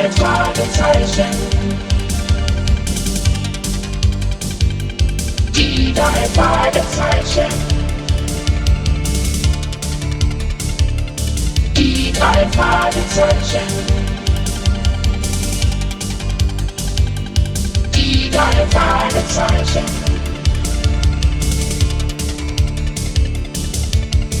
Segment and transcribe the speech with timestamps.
[0.00, 1.26] drei Fragezeichen.
[5.54, 7.52] Die drei Fragezeichen.
[11.76, 13.66] Die drei Fragezeichen.
[17.94, 19.84] Die drei Fragezeichen.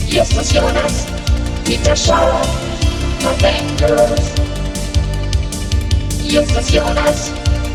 [0.08, 1.06] Justus Jonas,
[1.64, 2.40] Peter Schauer,
[3.22, 4.08] November.
[6.30, 7.32] Justus Jonas,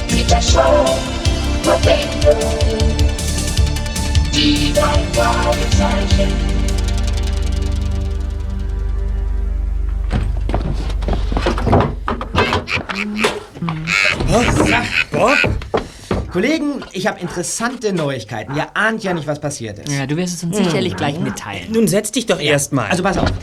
[0.08, 0.98] Peter Schauer,
[1.66, 2.40] November.
[4.34, 6.32] Die drei Fragezeichen.
[15.12, 15.38] Bob?
[16.32, 18.56] Kollegen, ich habe interessante Neuigkeiten.
[18.56, 19.92] Ihr ahnt ja nicht, was passiert ist.
[19.92, 21.74] Ja, du wirst es uns sicherlich gleich mitteilen.
[21.74, 22.90] Nun setz dich doch erstmal.
[22.90, 23.34] Also pass auf.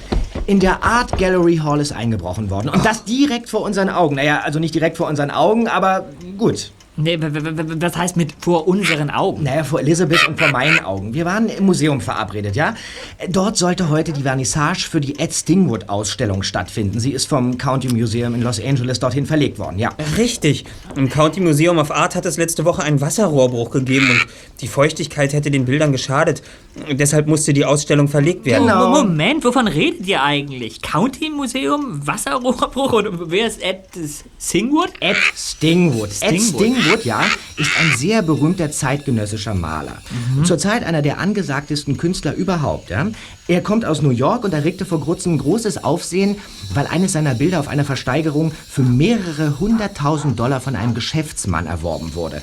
[0.47, 2.69] In der Art Gallery Hall ist eingebrochen worden.
[2.69, 4.17] Und das direkt vor unseren Augen.
[4.17, 6.07] Naja, also nicht direkt vor unseren Augen, aber
[6.37, 6.73] gut.
[6.95, 9.45] Nee, was heißt mit vor unseren Augen?
[9.45, 11.15] Naja, vor Elisabeth und vor meinen Augen.
[11.15, 12.75] Wir waren im Museum verabredet, ja?
[13.31, 17.01] Dort sollte heute die Vernissage für die Ed Stingwood-Ausstellung stattfinden.
[17.01, 19.89] Sie ist vom County Museum in Los Angeles dorthin verlegt worden, ja.
[20.19, 20.67] Richtig.
[20.95, 24.27] Im County Museum of Art hat es letzte Woche einen Wasserrohrbruch gegeben und
[24.61, 26.43] die Feuchtigkeit hätte den Bildern geschadet.
[26.93, 28.67] Deshalb musste die Ausstellung verlegt werden.
[28.67, 28.89] Genau.
[28.89, 30.81] Mo- Moment, wovon redet ihr eigentlich?
[30.81, 33.85] County Museum, Wasserrohrbruch und wer ist Ed
[34.39, 34.91] Singwood?
[35.01, 36.09] Ed Stingwood.
[36.21, 36.61] Ed Stingwood.
[36.61, 37.25] Stingwood, ja,
[37.59, 39.99] ist ein sehr berühmter zeitgenössischer Maler.
[40.45, 43.07] Zurzeit einer der angesagtesten Künstler überhaupt, ja.
[43.49, 46.37] Er kommt aus New York und erregte vor kurzem großes Aufsehen,
[46.75, 52.15] weil eines seiner Bilder auf einer Versteigerung für mehrere hunderttausend Dollar von einem Geschäftsmann erworben
[52.15, 52.41] wurde.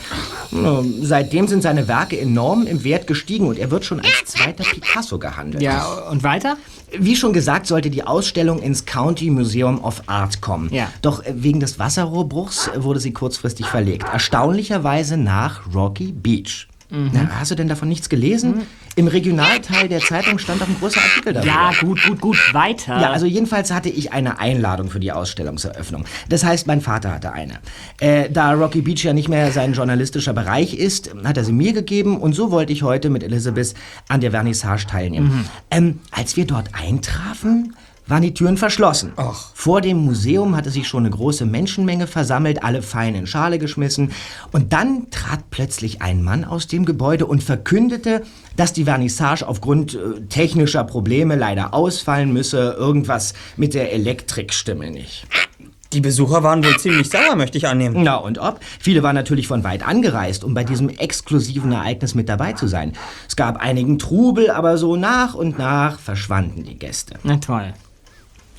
[0.52, 4.66] Nun, Seitdem sind seine Werke enorm im Wert gestiegen und er wird schon als zweiter
[4.66, 5.64] Picasso gehandelt.
[5.64, 6.58] Ja, und weiter?
[6.92, 10.70] Wie schon gesagt, sollte die Ausstellung ins County Museum of Art kommen.
[10.74, 10.92] Ja.
[11.02, 14.06] Doch äh, wegen des Wasserrohrbruchs wurde sie kurzfristig verlegt.
[14.12, 16.68] Erstaunlicherweise nach Rocky Beach.
[16.92, 18.62] Na, hast du denn davon nichts gelesen?
[18.96, 21.52] Im Regionalteil der Zeitung stand auch ein großer Artikel darüber.
[21.52, 23.00] Ja, gut, gut, gut, weiter.
[23.00, 26.06] Ja, also jedenfalls hatte ich eine Einladung für die Ausstellungseröffnung.
[26.30, 27.60] Das heißt, mein Vater hatte eine.
[28.00, 31.74] Äh, da Rocky Beach ja nicht mehr sein journalistischer Bereich ist, hat er sie mir
[31.74, 33.76] gegeben und so wollte ich heute mit Elizabeth
[34.08, 35.46] an der Vernissage teilnehmen.
[35.70, 37.76] Ähm, als wir dort eintrafen,
[38.10, 39.14] waren die Türen verschlossen.
[39.54, 44.12] Vor dem Museum hatte sich schon eine große Menschenmenge versammelt, alle fein in Schale geschmissen.
[44.52, 48.24] Und dann trat plötzlich ein Mann aus dem Gebäude und verkündete,
[48.56, 52.76] dass die Vernissage aufgrund äh, technischer Probleme leider ausfallen müsse.
[52.78, 55.28] Irgendwas mit der Elektrik stimme nicht.
[55.94, 58.04] Die Besucher waren wohl ziemlich sauer, möchte ich annehmen.
[58.04, 58.60] Na und ob?
[58.80, 62.94] Viele waren natürlich von weit angereist, um bei diesem exklusiven Ereignis mit dabei zu sein.
[63.28, 67.16] Es gab einigen Trubel, aber so nach und nach verschwanden die Gäste.
[67.24, 67.74] Na toll.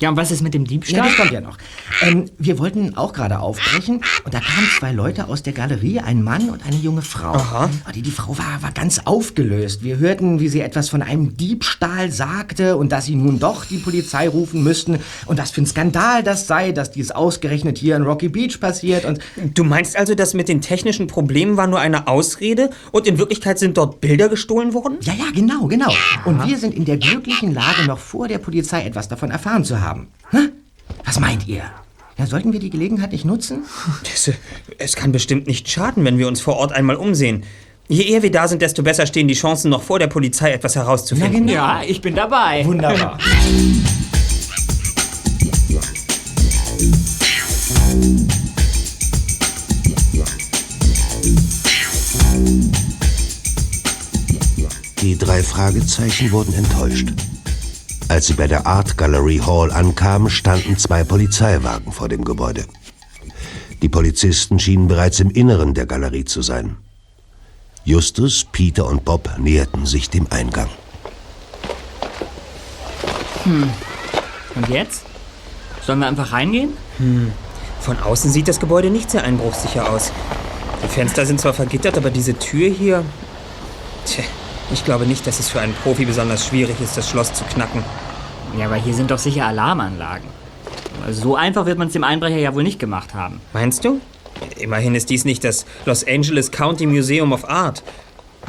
[0.01, 1.07] Ja, und was ist mit dem Ja, Diebstahl?
[1.07, 1.57] das kommt ja noch.
[2.01, 6.23] Ähm, wir wollten auch gerade aufbrechen und da kamen zwei Leute aus der Galerie, ein
[6.23, 7.33] Mann und eine junge Frau.
[7.33, 7.69] Aha.
[7.85, 9.83] Ah, Die, die Frau war, war ganz aufgelöst.
[9.83, 13.77] Wir hörten, wie sie etwas von einem Diebstahl sagte und dass sie nun doch die
[13.77, 14.97] Polizei rufen müssten
[15.27, 19.05] und was für ein Skandal das sei, dass dies ausgerechnet hier in Rocky Beach passiert
[19.05, 19.19] und
[19.53, 23.59] Du meinst also, das mit den technischen Problemen war nur eine Ausrede und in Wirklichkeit
[23.59, 24.97] sind dort Bilder gestohlen worden?
[25.01, 25.91] Ja, ja, genau, genau.
[26.25, 29.79] Und wir sind in der glücklichen Lage, noch vor der Polizei etwas davon erfahren zu
[29.81, 29.90] haben.
[30.31, 30.49] Hä?
[31.05, 31.63] Was meint ihr?
[32.17, 33.63] Ja, sollten wir die Gelegenheit nicht nutzen?
[34.03, 34.33] Das, äh,
[34.77, 37.43] es kann bestimmt nicht schaden, wenn wir uns vor Ort einmal umsehen.
[37.87, 40.75] Je eher wir da sind, desto besser stehen die Chancen, noch vor der Polizei etwas
[40.75, 41.47] herauszufinden.
[41.47, 41.53] genau.
[41.53, 42.63] Ja, ich bin dabei.
[42.65, 43.17] Wunderbar.
[55.01, 57.09] Die drei Fragezeichen wurden enttäuscht.
[58.11, 62.65] Als sie bei der Art Gallery Hall ankamen, standen zwei Polizeiwagen vor dem Gebäude.
[63.81, 66.75] Die Polizisten schienen bereits im Inneren der Galerie zu sein.
[67.85, 70.67] Justus, Peter und Bob näherten sich dem Eingang.
[73.45, 75.03] Und jetzt?
[75.87, 76.71] Sollen wir einfach reingehen?
[77.79, 80.11] Von außen sieht das Gebäude nicht sehr einbruchsicher aus.
[80.83, 83.05] Die Fenster sind zwar vergittert, aber diese Tür hier.
[84.05, 84.25] Tja,
[84.73, 87.81] ich glaube nicht, dass es für einen Profi besonders schwierig ist, das Schloss zu knacken.
[88.57, 90.27] Ja, aber hier sind doch sicher Alarmanlagen.
[91.09, 93.41] So einfach wird man es dem Einbrecher ja wohl nicht gemacht haben.
[93.53, 93.99] Meinst du?
[94.59, 97.83] Immerhin ist dies nicht das Los Angeles County Museum of Art.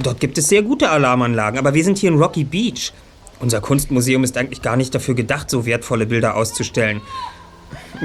[0.03, 2.93] Dort gibt es sehr gute Alarmanlagen, aber wir sind hier in Rocky Beach.
[3.41, 7.01] Unser Kunstmuseum ist eigentlich gar nicht dafür gedacht, so wertvolle Bilder auszustellen.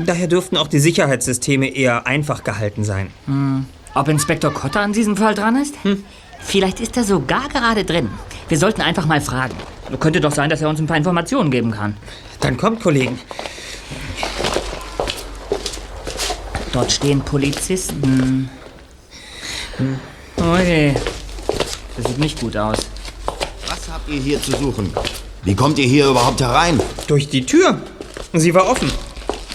[0.06, 3.12] Daher dürften auch die Sicherheitssysteme eher einfach gehalten sein.
[3.94, 5.76] Ob Inspektor Kotter an diesem Fall dran ist?
[6.40, 8.10] Vielleicht ist er sogar gerade drin.
[8.48, 9.56] Wir sollten einfach mal fragen.
[10.00, 11.96] Könnte doch sein, dass er uns ein paar Informationen geben kann.
[12.42, 13.20] Dann kommt, Kollegen.
[16.74, 18.50] Dort stehen Polizisten.
[19.78, 20.00] Hm.
[20.38, 20.96] Okay.
[21.96, 22.78] Das sieht nicht gut aus.
[23.68, 24.94] Was habt ihr hier zu suchen?
[25.44, 26.80] Wie kommt ihr hier überhaupt herein?
[27.08, 27.80] Durch die Tür.
[28.34, 28.92] Sie war offen.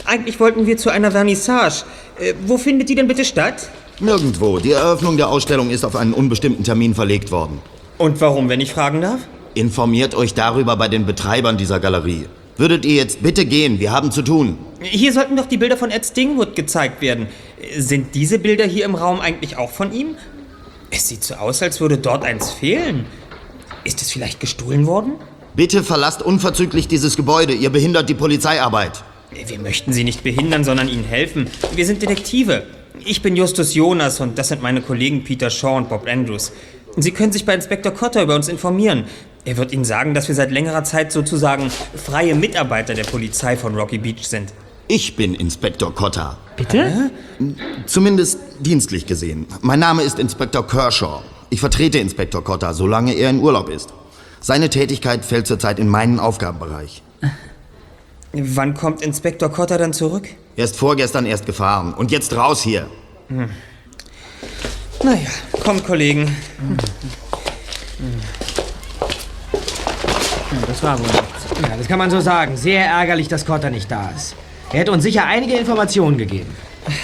[0.05, 1.85] Eigentlich wollten wir zu einer Vernissage.
[2.19, 3.69] Äh, wo findet die denn bitte statt?
[4.00, 4.58] Nirgendwo.
[4.58, 7.61] Die Eröffnung der Ausstellung ist auf einen unbestimmten Termin verlegt worden.
[7.99, 9.20] Und warum, wenn ich fragen darf?
[9.54, 12.26] Informiert euch darüber bei den Betreibern dieser Galerie.
[12.56, 13.81] Würdet ihr jetzt bitte gehen?
[13.81, 14.58] Wir haben zu tun.
[14.81, 17.26] Hier sollten doch die Bilder von Ed Stingwood gezeigt werden.
[17.76, 20.16] Sind diese Bilder hier im Raum eigentlich auch von ihm?
[20.90, 23.06] Es sieht so aus, als würde dort eins fehlen.
[23.84, 25.14] Ist es vielleicht gestohlen worden?
[25.54, 27.52] Bitte verlasst unverzüglich dieses Gebäude.
[27.52, 29.02] Ihr behindert die Polizeiarbeit.
[29.46, 31.49] Wir möchten Sie nicht behindern, sondern Ihnen helfen.
[31.75, 32.64] Wir sind Detektive.
[33.04, 36.52] Ich bin Justus Jonas und das sind meine Kollegen Peter Shaw und Bob Andrews.
[36.96, 39.04] Sie können sich bei Inspektor Cotter über uns informieren.
[39.44, 43.75] Er wird Ihnen sagen, dass wir seit längerer Zeit sozusagen freie Mitarbeiter der Polizei von
[43.75, 44.53] Rocky Beach sind.
[44.87, 46.39] Ich bin Inspektor Cotta.
[46.56, 47.11] Bitte?
[47.87, 49.47] Zumindest dienstlich gesehen.
[49.61, 51.23] Mein Name ist Inspektor Kershaw.
[51.50, 53.93] Ich vertrete Inspektor Cotta, solange er in Urlaub ist.
[54.41, 57.03] Seine Tätigkeit fällt zurzeit in meinen Aufgabenbereich.
[58.33, 60.29] Wann kommt Inspektor Cotter dann zurück?
[60.56, 61.95] Er ist vorgestern erst gefahren.
[61.95, 62.87] Und jetzt raus hier.
[65.03, 65.29] Naja,
[65.65, 66.37] kommt, Kollegen.
[70.73, 71.61] Das war wohl nichts.
[71.61, 72.57] Ja, das kann man so sagen.
[72.57, 74.35] Sehr ärgerlich, dass Cotter nicht da ist.
[74.73, 76.57] Er hätte uns sicher einige Informationen gegeben.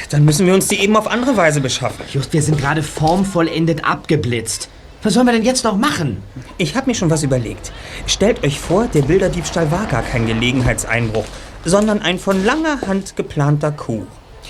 [0.08, 2.02] Dann müssen wir uns die eben auf andere Weise beschaffen.
[2.10, 4.70] Just, wir sind gerade formvollendet abgeblitzt.
[5.02, 6.22] Was sollen wir denn jetzt noch machen?
[6.56, 7.70] Ich habe mir schon was überlegt.
[8.06, 11.26] Stellt euch vor, der Bilderdiebstahl war gar kein Gelegenheitseinbruch,
[11.66, 14.06] sondern ein von langer Hand geplanter Coup.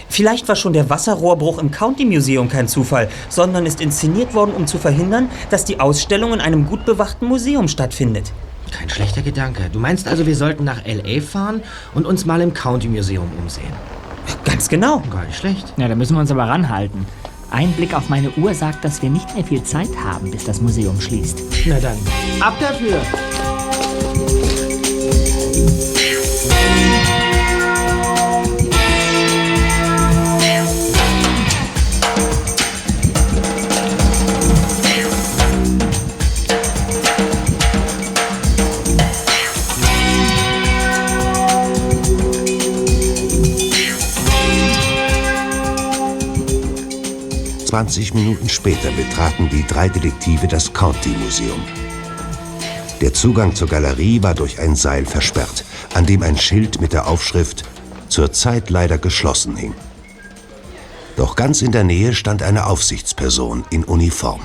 [0.08, 4.68] Vielleicht war schon der Wasserrohrbruch im County Museum kein Zufall, sondern ist inszeniert worden, um
[4.68, 8.32] zu verhindern, dass die Ausstellung in einem gut bewachten Museum stattfindet.
[8.70, 9.70] Kein schlechter Gedanke.
[9.72, 11.20] Du meinst also, wir sollten nach L.A.
[11.20, 11.62] fahren
[11.94, 13.72] und uns mal im County Museum umsehen?
[14.44, 15.02] Ganz genau.
[15.10, 15.72] Gar nicht schlecht.
[15.76, 17.06] Ja, da müssen wir uns aber ranhalten.
[17.50, 20.60] Ein Blick auf meine Uhr sagt, dass wir nicht mehr viel Zeit haben, bis das
[20.60, 21.42] Museum schließt.
[21.66, 21.98] Na dann,
[22.40, 23.00] ab dafür.
[47.68, 51.62] Zwanzig Minuten später betraten die drei Detektive das County Museum.
[53.02, 57.06] Der Zugang zur Galerie war durch ein Seil versperrt, an dem ein Schild mit der
[57.06, 57.64] Aufschrift
[58.08, 59.74] Zurzeit leider geschlossen hing.
[61.18, 64.40] Doch ganz in der Nähe stand eine Aufsichtsperson in Uniform.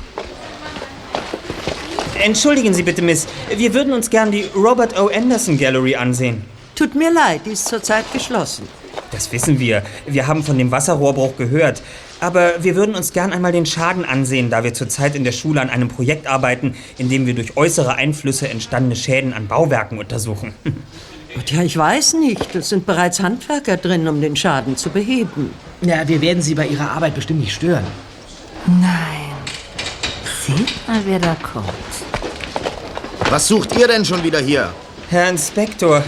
[2.21, 3.25] Entschuldigen Sie bitte, Miss.
[3.55, 5.07] Wir würden uns gern die Robert O.
[5.07, 6.43] Anderson Gallery ansehen.
[6.75, 8.67] Tut mir leid, die ist zurzeit geschlossen.
[9.11, 9.83] Das wissen wir.
[10.07, 11.83] Wir haben von dem Wasserrohrbruch gehört.
[12.23, 15.59] Aber wir würden uns gern einmal den Schaden ansehen, da wir zurzeit in der Schule
[15.59, 20.53] an einem Projekt arbeiten, in dem wir durch äußere Einflüsse entstandene Schäden an Bauwerken untersuchen.
[21.45, 22.55] Tja, ich weiß nicht.
[22.55, 25.51] Es sind bereits Handwerker drin, um den Schaden zu beheben.
[25.81, 27.83] Ja, wir werden Sie bei Ihrer Arbeit bestimmt nicht stören.
[28.67, 29.33] Nein.
[30.47, 31.67] Seht mal, wer da kommt.
[33.31, 34.71] Was sucht ihr denn schon wieder hier?
[35.09, 36.01] Herr Inspektor,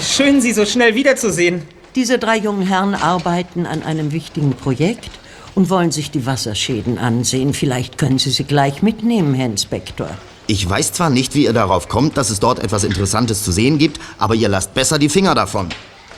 [0.00, 1.62] schön, Sie so schnell wiederzusehen.
[1.96, 5.10] Diese drei jungen Herren arbeiten an einem wichtigen Projekt
[5.54, 7.54] und wollen sich die Wasserschäden ansehen.
[7.54, 10.08] Vielleicht können Sie sie gleich mitnehmen, Herr Inspektor.
[10.46, 13.78] Ich weiß zwar nicht, wie ihr darauf kommt, dass es dort etwas Interessantes zu sehen
[13.78, 15.68] gibt, aber ihr lasst besser die Finger davon.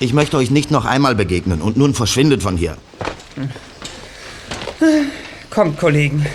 [0.01, 2.77] Ich möchte euch nicht noch einmal begegnen und nun verschwindet von hier.
[5.51, 6.27] Kommt, Kollegen.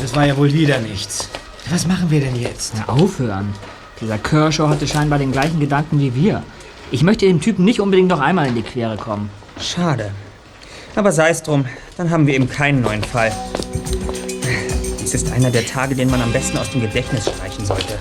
[0.00, 1.28] Das war ja wohl wieder nichts.
[1.70, 2.74] Was machen wir denn jetzt?
[2.76, 3.52] Na, aufhören.
[4.00, 6.42] Dieser Kershaw hatte scheinbar den gleichen Gedanken wie wir.
[6.90, 9.30] Ich möchte dem Typen nicht unbedingt noch einmal in die Quere kommen.
[9.60, 10.12] Schade.
[10.96, 11.64] Aber sei es drum,
[11.96, 13.32] dann haben wir eben keinen neuen Fall.
[15.00, 17.98] Dies ist einer der Tage, den man am besten aus dem Gedächtnis streichen sollte.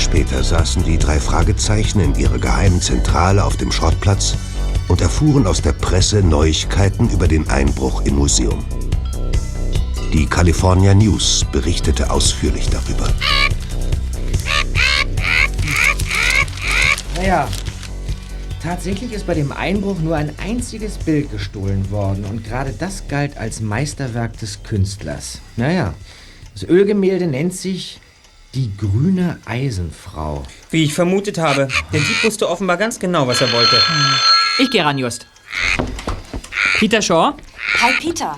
[0.00, 4.36] Später saßen die drei Fragezeichen in ihrer geheimen Zentrale auf dem Schrottplatz
[4.88, 8.64] und erfuhren aus der Presse Neuigkeiten über den Einbruch im Museum.
[10.12, 13.08] Die California News berichtete ausführlich darüber.
[17.14, 17.48] Naja,
[18.62, 23.36] tatsächlich ist bei dem Einbruch nur ein einziges Bild gestohlen worden und gerade das galt
[23.36, 25.40] als Meisterwerk des Künstlers.
[25.56, 25.94] Naja,
[26.54, 28.00] das Ölgemälde nennt sich
[28.54, 30.42] die grüne Eisenfrau.
[30.70, 31.68] Wie ich vermutet habe.
[31.92, 33.80] Der Dieb wusste offenbar ganz genau, was er wollte.
[34.58, 35.26] Ich gehe ran, Just.
[36.78, 37.34] Peter Shaw?
[37.82, 38.36] Hi Peter,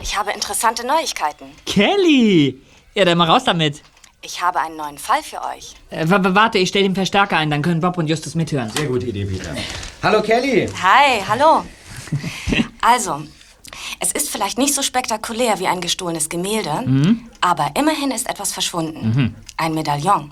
[0.00, 1.46] ich habe interessante Neuigkeiten.
[1.66, 2.60] Kelly!
[2.94, 3.82] Ja, dann mal raus damit.
[4.22, 5.74] Ich habe einen neuen Fall für euch.
[5.90, 8.70] Äh, wa- wa- warte, ich stelle den Verstärker ein, dann können Bob und Justus mithören.
[8.70, 9.54] Sehr gute Idee, Peter.
[10.02, 10.68] Hallo, Kelly.
[10.82, 11.64] Hi, hallo.
[12.80, 13.22] Also,
[14.00, 16.84] es ist vielleicht nicht so spektakulär wie ein gestohlenes Gemälde,
[17.40, 19.36] aber immerhin ist etwas verschwunden.
[19.56, 20.30] Ein Medaillon.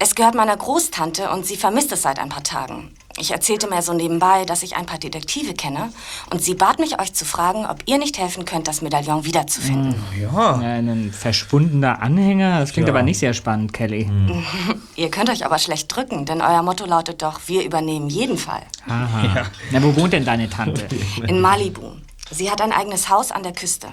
[0.00, 2.92] Es gehört meiner Großtante und sie vermisst es seit ein paar Tagen.
[3.20, 5.92] Ich erzählte mir so nebenbei, dass ich ein paar Detektive kenne
[6.30, 9.96] und sie bat mich, euch zu fragen, ob ihr nicht helfen könnt, das Medaillon wiederzufinden.
[10.20, 10.54] Ja.
[10.54, 12.60] Ein verschwundener Anhänger?
[12.60, 14.08] Das klingt aber nicht sehr spannend, Kelly.
[14.96, 18.62] Ihr könnt euch aber schlecht drücken, denn euer Motto lautet doch, wir übernehmen jeden Fall.
[18.86, 19.46] Aha.
[19.72, 20.86] Na, wo wohnt denn deine Tante?
[21.26, 21.94] In Malibu.
[22.30, 23.88] Sie hat ein eigenes Haus an der Küste.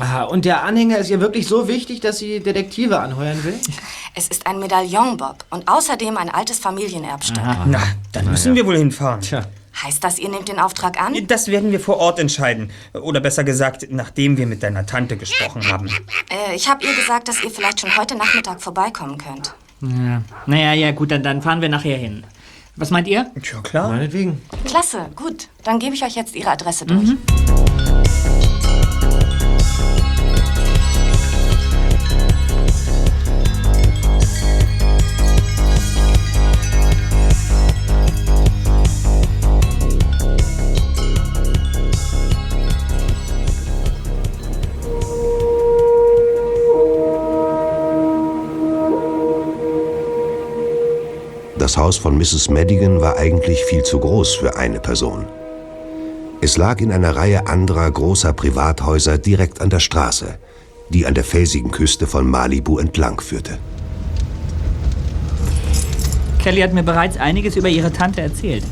[0.00, 3.58] Aha, und der Anhänger ist ihr wirklich so wichtig, dass sie Detektive anheuern will?
[4.14, 5.44] Es ist ein Medaillon, Bob.
[5.50, 7.42] Und außerdem ein altes Familienerbstück.
[7.66, 9.20] Na, dann müssen wir wohl hinfahren.
[9.20, 9.44] Tja.
[9.82, 11.14] Heißt das, ihr nehmt den Auftrag an?
[11.26, 12.70] Das werden wir vor Ort entscheiden.
[12.94, 15.88] Oder besser gesagt, nachdem wir mit deiner Tante gesprochen haben.
[16.30, 19.52] Äh, ich habe ihr gesagt, dass ihr vielleicht schon heute Nachmittag vorbeikommen könnt.
[19.82, 20.22] Ja.
[20.46, 22.24] Naja, ja, gut, dann, dann fahren wir nachher hin.
[22.76, 23.30] Was meint ihr?
[23.40, 23.88] Ja, klar.
[23.88, 24.40] Meinetwegen.
[24.64, 25.48] Klasse, gut.
[25.62, 27.10] Dann gebe ich euch jetzt ihre Adresse durch.
[51.64, 52.50] Das Haus von Mrs.
[52.50, 55.24] Madigan war eigentlich viel zu groß für eine Person.
[56.42, 60.38] Es lag in einer Reihe anderer großer Privathäuser direkt an der Straße,
[60.90, 63.56] die an der felsigen Küste von Malibu entlang führte.
[66.42, 68.64] Kelly hat mir bereits einiges über ihre Tante erzählt.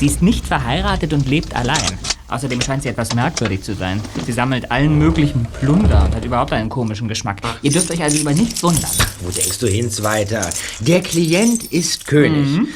[0.00, 1.98] Sie ist nicht verheiratet und lebt allein.
[2.28, 4.00] Außerdem scheint sie etwas merkwürdig zu sein.
[4.24, 7.42] Sie sammelt allen möglichen Plunder und hat überhaupt einen komischen Geschmack.
[7.60, 8.90] Ihr dürft euch also über nichts wundern.
[9.20, 10.48] Wo denkst du hin, weiter?
[10.78, 12.66] Der Klient ist König.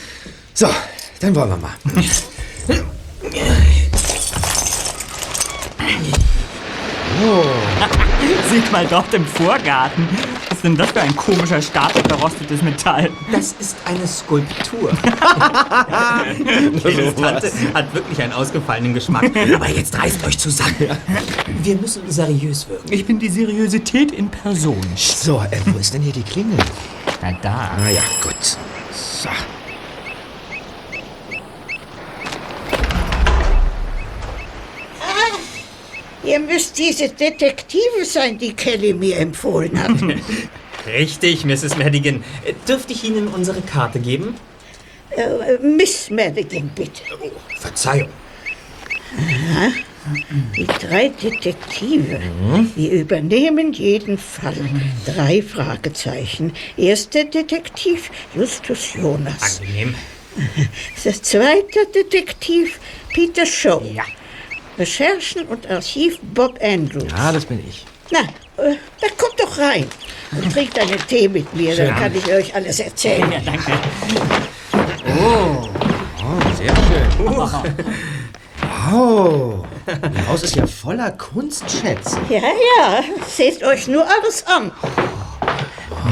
[0.52, 0.68] So,
[1.20, 1.72] dann wollen wir mal.
[8.50, 10.06] Seht mal dort im Vorgarten.
[10.64, 13.10] Was ist denn das für ein komischer Stapel verrostetes Metall?
[13.30, 14.92] Das ist eine Skulptur.
[16.80, 19.30] Kelly's Tante hat wirklich einen ausgefallenen Geschmack.
[19.54, 20.74] Aber jetzt reißt euch zusammen.
[21.62, 22.90] Wir müssen seriös wirken.
[22.90, 24.80] Ich bin die Seriosität in Person.
[24.96, 26.56] So, äh, wo ist denn hier die Klingel?
[27.20, 27.72] Na da.
[27.76, 28.56] Ah ja, gut.
[28.90, 29.28] So.
[36.24, 39.90] Ihr müsst diese Detektive sein, die Kelly mir empfohlen hat.
[40.86, 41.76] Richtig, Mrs.
[41.76, 42.24] Madigan.
[42.68, 44.34] Dürfte ich Ihnen unsere Karte geben?
[45.16, 47.02] äh, Miss Madigan, bitte.
[47.58, 48.08] Verzeihung.
[50.56, 52.20] Die drei Detektive,
[52.76, 54.56] die übernehmen jeden Fall.
[55.06, 56.52] Drei Fragezeichen.
[56.76, 59.60] Erster Detektiv, Justus Jonas.
[59.60, 59.94] Angenehm.
[61.04, 62.80] Der zweite Detektiv,
[63.14, 63.80] Peter Shaw.
[63.94, 64.04] Ja.
[64.78, 67.12] Recherchen und Archiv, Bob Andrews.
[67.16, 67.84] Ah, das bin ich.
[68.10, 69.86] Na, äh, dann kommt doch rein
[70.32, 73.30] und trinkt einen Tee mit mir, dann kann ich euch alles erzählen.
[73.30, 73.72] Ja, danke.
[75.20, 75.68] Oh,
[76.56, 77.28] sehr schön.
[78.90, 82.18] Oh, Ihr Haus ist ja voller Kunstschätze.
[82.28, 84.72] Ja, ja, seht euch nur alles an.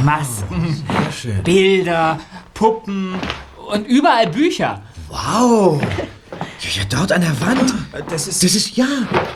[0.04, 1.42] Masken, schön.
[1.42, 2.18] Bilder,
[2.54, 3.14] Puppen
[3.70, 4.82] und überall Bücher.
[5.08, 5.80] Wow.
[6.60, 7.74] Ja, ja, dort an der Wand.
[8.10, 8.42] Das ist.
[8.42, 8.86] Das ist, ja,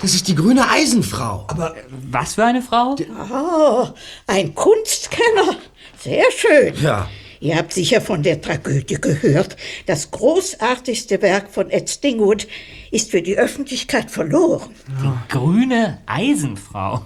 [0.01, 1.45] das ist die grüne Eisenfrau.
[1.49, 1.75] aber
[2.11, 2.97] Was für eine Frau?
[3.33, 3.89] Oh,
[4.27, 5.57] ein Kunstkenner.
[5.99, 6.75] Sehr schön.
[6.83, 7.09] Ja.
[7.39, 9.57] Ihr habt sicher von der Tragödie gehört.
[9.85, 12.47] Das großartigste Werk von Ed Stingwood
[12.91, 14.71] ist für die Öffentlichkeit verloren.
[15.29, 17.03] Grüne Eisenfrau.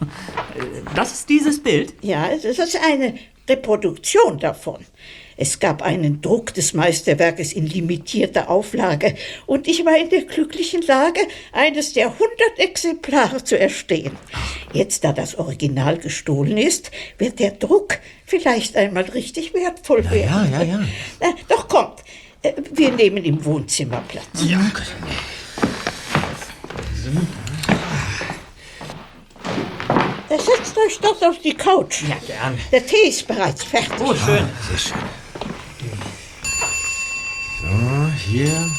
[0.57, 1.95] Äh, Das ist dieses Bild?
[2.03, 3.15] Ja, es ist eine
[3.49, 4.85] Reproduktion davon.
[5.41, 9.15] Es gab einen Druck des Meisterwerkes in limitierter Auflage
[9.47, 11.21] und ich war in der glücklichen Lage,
[11.53, 14.19] eines der 100 Exemplare zu erstehen.
[14.75, 20.53] Jetzt, da das Original gestohlen ist, wird der Druck vielleicht einmal richtig wertvoll werden.
[20.53, 20.81] ja, ja.
[21.21, 22.01] Na, doch kommt,
[22.43, 24.45] äh, wir nehmen im Wohnzimmer Platz.
[24.47, 24.61] Ja.
[30.29, 32.03] Setzt euch dort auf die Couch.
[32.03, 32.59] Ja, gern.
[32.71, 33.91] Der Tee ist bereits fertig.
[34.01, 34.47] Oh, schön.
[34.69, 35.20] Sehr schön.
[37.71, 38.71] So, Hier.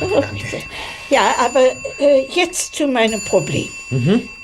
[1.10, 1.60] Ja, aber
[1.98, 3.68] äh, jetzt zu meinem Problem.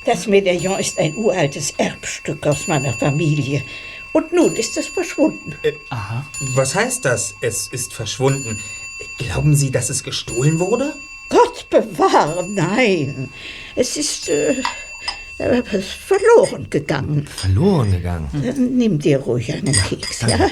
[0.05, 3.63] Das Medaillon ist ein uraltes Erbstück aus meiner Familie.
[4.13, 5.55] Und nun ist es verschwunden.
[6.55, 7.35] Was heißt das?
[7.41, 8.59] Es ist verschwunden.
[9.19, 10.95] Glauben Sie, dass es gestohlen wurde?
[11.29, 13.29] Gott bewahre, nein.
[13.77, 14.57] Es ist äh,
[15.39, 17.27] äh, verloren gegangen.
[17.27, 18.29] Verloren gegangen.
[18.45, 20.49] Äh, Nimm dir ruhig einen Keks, ja?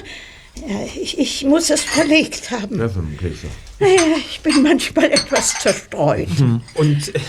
[0.57, 2.79] Ja ich, ich muss es verlegt haben.
[2.79, 3.39] Ja, für einen Keks.
[3.81, 6.29] Naja, ich bin manchmal etwas zerstreut.
[6.75, 7.21] Und äh,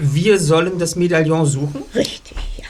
[0.00, 1.82] wir sollen das Medaillon suchen?
[1.94, 2.64] Richtig, ja.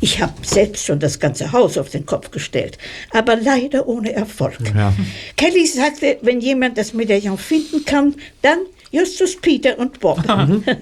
[0.00, 2.78] Ich habe selbst schon das ganze Haus auf den Kopf gestellt,
[3.12, 4.58] aber leider ohne Erfolg.
[4.74, 4.92] Ja.
[5.36, 8.58] Kelly sagte, wenn jemand das Medaillon finden kann, dann
[8.92, 10.22] Justus, Peter und Bob.
[10.26, 10.74] Nimm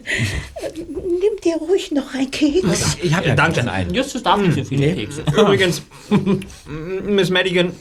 [1.44, 2.96] dir ruhig noch ein Keks.
[3.02, 3.70] Ich habe ja Danke.
[3.70, 3.94] einen.
[3.94, 5.22] Justus darf nicht so viele Kekse.
[5.36, 5.82] Übrigens,
[7.04, 7.72] Miss Madigan,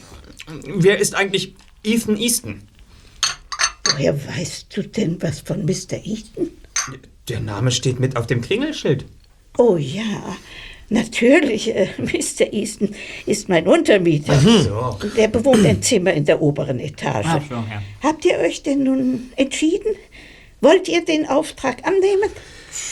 [0.46, 1.54] wer ist eigentlich
[1.84, 2.62] Ethan Easton?
[3.90, 6.04] Woher weißt du denn was von Mr.
[6.04, 6.50] Eaton?
[7.28, 9.04] Der Name steht mit auf dem Klingelschild.
[9.56, 10.36] Oh ja,
[10.88, 11.74] natürlich.
[11.74, 12.52] Äh, Mr.
[12.52, 12.94] Easton
[13.26, 14.38] ist mein Untermieter.
[14.38, 14.98] So.
[15.16, 17.26] Der bewohnt ein Zimmer in der oberen Etage.
[17.26, 17.82] Ach so, ja.
[18.02, 19.94] Habt ihr euch denn nun entschieden?
[20.60, 22.30] Wollt ihr den Auftrag annehmen?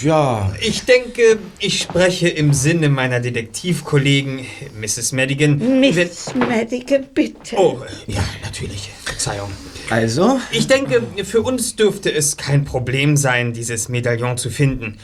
[0.03, 0.53] Ja.
[0.61, 4.47] Ich denke, ich spreche im Sinne meiner Detektivkollegen,
[4.79, 5.13] Mrs.
[5.13, 5.81] Madigan.
[5.81, 7.57] Miss Madigan, bitte.
[7.57, 8.91] Oh, ja, natürlich.
[9.05, 9.51] Verzeihung.
[9.91, 10.41] Also?
[10.51, 14.99] Ich denke, für uns dürfte es kein Problem sein, dieses Medaillon zu finden.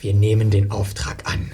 [0.00, 1.52] Wir nehmen den Auftrag an.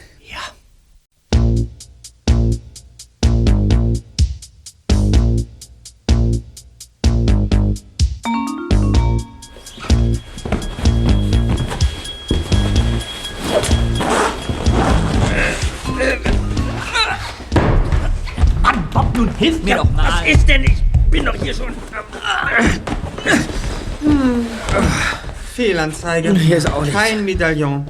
[25.77, 26.35] Fehlanzeige.
[26.35, 26.97] Hier ist auch nichts.
[26.97, 27.87] Kein Medaillon.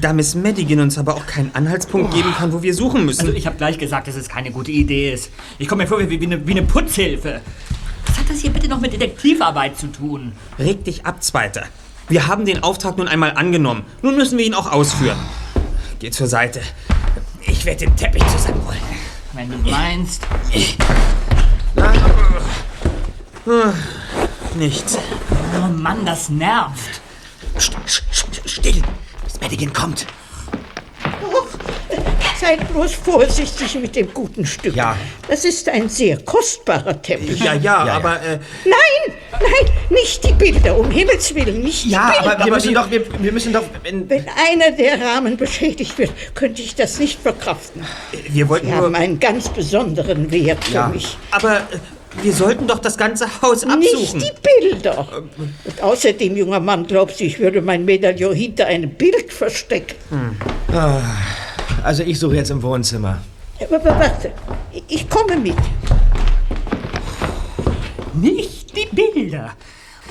[0.00, 3.20] Da Miss Madigan uns aber auch keinen Anhaltspunkt geben kann, wo wir suchen müssen.
[3.20, 5.30] Also ich habe gleich gesagt, dass es keine gute Idee ist.
[5.58, 7.40] Ich komme mir vor wie, wie, eine, wie eine Putzhilfe.
[8.06, 10.32] Was hat das hier bitte noch mit Detektivarbeit zu tun?
[10.58, 11.62] Reg dich ab, Zweiter.
[12.08, 13.84] Wir haben den Auftrag nun einmal angenommen.
[14.02, 15.18] Nun müssen wir ihn auch ausführen.
[16.00, 16.60] Geh zur Seite.
[17.46, 18.80] Ich werde den Teppich zusammenrollen.
[19.32, 20.26] Wenn du meinst.
[24.54, 24.98] Nichts.
[25.56, 27.00] Oh Mann, das nervt.
[28.46, 28.82] Still.
[29.24, 30.06] Miss Madigan kommt.
[32.40, 34.74] Seid bloß vorsichtig mit dem guten Stück.
[34.76, 34.96] Ja.
[35.28, 37.40] Das ist ein sehr kostbarer Teppich.
[37.40, 37.92] Ja, ja, ja.
[37.94, 42.36] aber äh, Nein, nein, nicht die Bilder, um Himmels Willen, nicht Ja, die Bilder.
[42.36, 46.12] aber wir müssen doch, wir, wir müssen doch, wenn, Wenn einer der Rahmen beschädigt wird,
[46.36, 47.84] könnte ich das nicht verkraften.
[48.28, 49.00] wir wollten Sie haben nur.
[49.00, 50.88] einen ganz besonderen Wert für Ja.
[50.88, 51.16] mich.
[51.32, 51.60] Aber äh,
[52.22, 54.20] wir sollten doch das ganze Haus Nicht absuchen.
[54.20, 55.06] die Bilder.
[55.64, 59.96] Und außerdem, junger Mann, glaubst du, ich würde mein Medaillon hinter einem Bild verstecken?
[61.82, 63.20] also ich suche jetzt im Wohnzimmer.
[63.60, 64.32] Aber, aber warte,
[64.88, 65.54] ich komme mit.
[68.14, 69.50] Nicht die Bilder.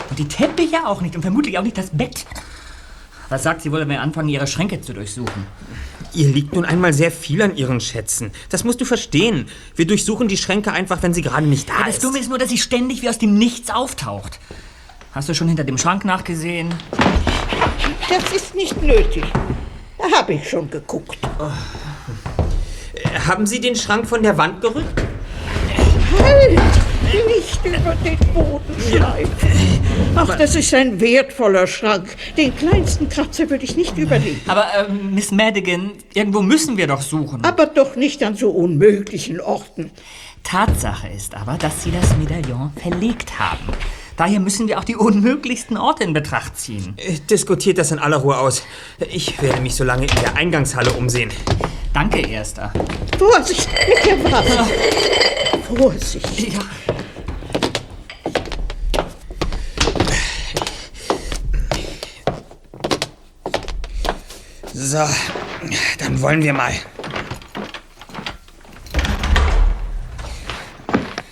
[0.10, 2.26] Und die Teppiche auch nicht und vermutlich auch nicht das Bett.
[3.30, 5.46] Was sagt sie wohl, wenn wir anfangen, ihre Schränke zu durchsuchen?
[6.14, 8.32] Ihr liegt nun einmal sehr viel an ihren Schätzen.
[8.50, 9.48] Das musst du verstehen.
[9.76, 12.04] Wir durchsuchen die Schränke einfach, wenn sie gerade nicht da Ja, das ist.
[12.04, 14.40] Dumme ist nur, dass sie ständig wie aus dem Nichts auftaucht.
[15.14, 16.74] Hast du schon hinter dem Schrank nachgesehen?
[18.10, 19.26] Das ist nicht nötig.
[19.98, 21.18] Da habe ich schon geguckt.
[22.94, 25.02] Äh, Haben Sie den Schrank von der Wand gerückt?
[26.18, 26.60] Halt!
[27.14, 29.50] Nicht über den Boden schleifen.
[30.16, 32.16] Ach, das ist ein wertvoller Schrank.
[32.38, 34.42] Den kleinsten Kratzer würde ich nicht überleben.
[34.48, 37.44] Aber, ähm, Miss Madigan, irgendwo müssen wir doch suchen.
[37.44, 39.92] Aber doch nicht an so unmöglichen Orten.
[40.44, 43.68] Tatsache ist aber, dass sie das Medaillon verlegt haben.
[44.18, 46.96] Daher müssen wir auch die unmöglichsten Orte in Betracht ziehen.
[46.98, 48.64] Äh, Diskutiert das in aller Ruhe aus.
[49.12, 51.30] Ich werde mich so lange in der Eingangshalle umsehen.
[51.94, 52.74] Danke, Erster.
[53.18, 54.66] Vorsicht mit der Waffe.
[55.76, 56.40] Vorsicht.
[56.52, 56.60] Ja.
[64.74, 64.98] So,
[66.00, 66.74] dann wollen wir mal.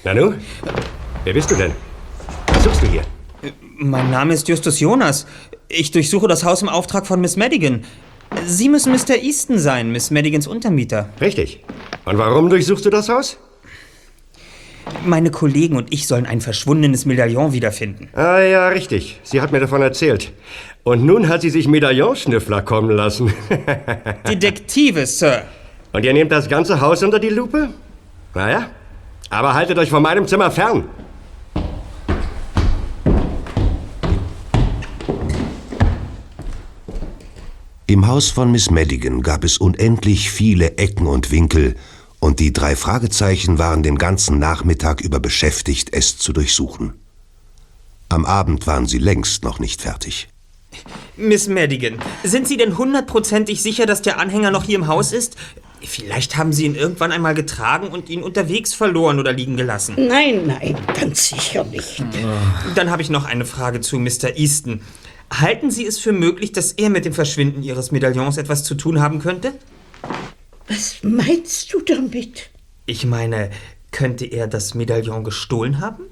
[0.04, 0.34] Nanu?
[1.24, 1.71] Wer bist du denn?
[2.65, 3.04] Was suchst du hier?
[3.78, 5.28] Mein Name ist Justus Jonas.
[5.69, 7.84] Ich durchsuche das Haus im Auftrag von Miss Madigan.
[8.47, 9.21] Sie müssen Mr.
[9.21, 11.10] Easton sein, Miss Madigans Untermieter.
[11.21, 11.63] Richtig.
[12.06, 13.38] Und warum durchsuchst du das Haus?
[15.06, 18.10] Meine Kollegen und ich sollen ein verschwundenes Medaillon wiederfinden.
[18.15, 19.19] Ah ja, richtig.
[19.21, 20.34] Sie hat mir davon erzählt.
[20.84, 23.32] Und nun hat sie sich Medaillonschnüffler kommen lassen.
[24.28, 25.43] Detektive, Sir.
[25.93, 27.69] Und ihr nehmt das ganze Haus unter die Lupe?
[28.34, 28.71] Naja,
[29.30, 30.86] aber haltet euch von meinem Zimmer fern.
[37.88, 41.76] Im Haus von Miss Madigan gab es unendlich viele Ecken und Winkel,
[42.19, 46.93] und die drei Fragezeichen waren den ganzen Nachmittag über beschäftigt, es zu durchsuchen.
[48.10, 50.30] Am Abend waren sie längst noch nicht fertig.
[51.15, 55.36] Miss Madigan, sind Sie denn hundertprozentig sicher, dass der Anhänger noch hier im Haus ist?
[55.82, 59.93] Vielleicht haben Sie ihn irgendwann einmal getragen und ihn unterwegs verloren oder liegen gelassen.
[59.95, 62.04] Nein, nein, ganz sicher nicht.
[62.74, 64.36] Dann habe ich noch eine Frage zu Mr.
[64.36, 64.82] Easton.
[65.31, 69.01] Halten Sie es für möglich, dass er mit dem Verschwinden Ihres Medaillons etwas zu tun
[69.01, 69.53] haben könnte?
[70.67, 72.49] Was meinst du damit?
[72.85, 73.49] Ich meine,
[73.91, 76.03] könnte er das Medaillon gestohlen haben?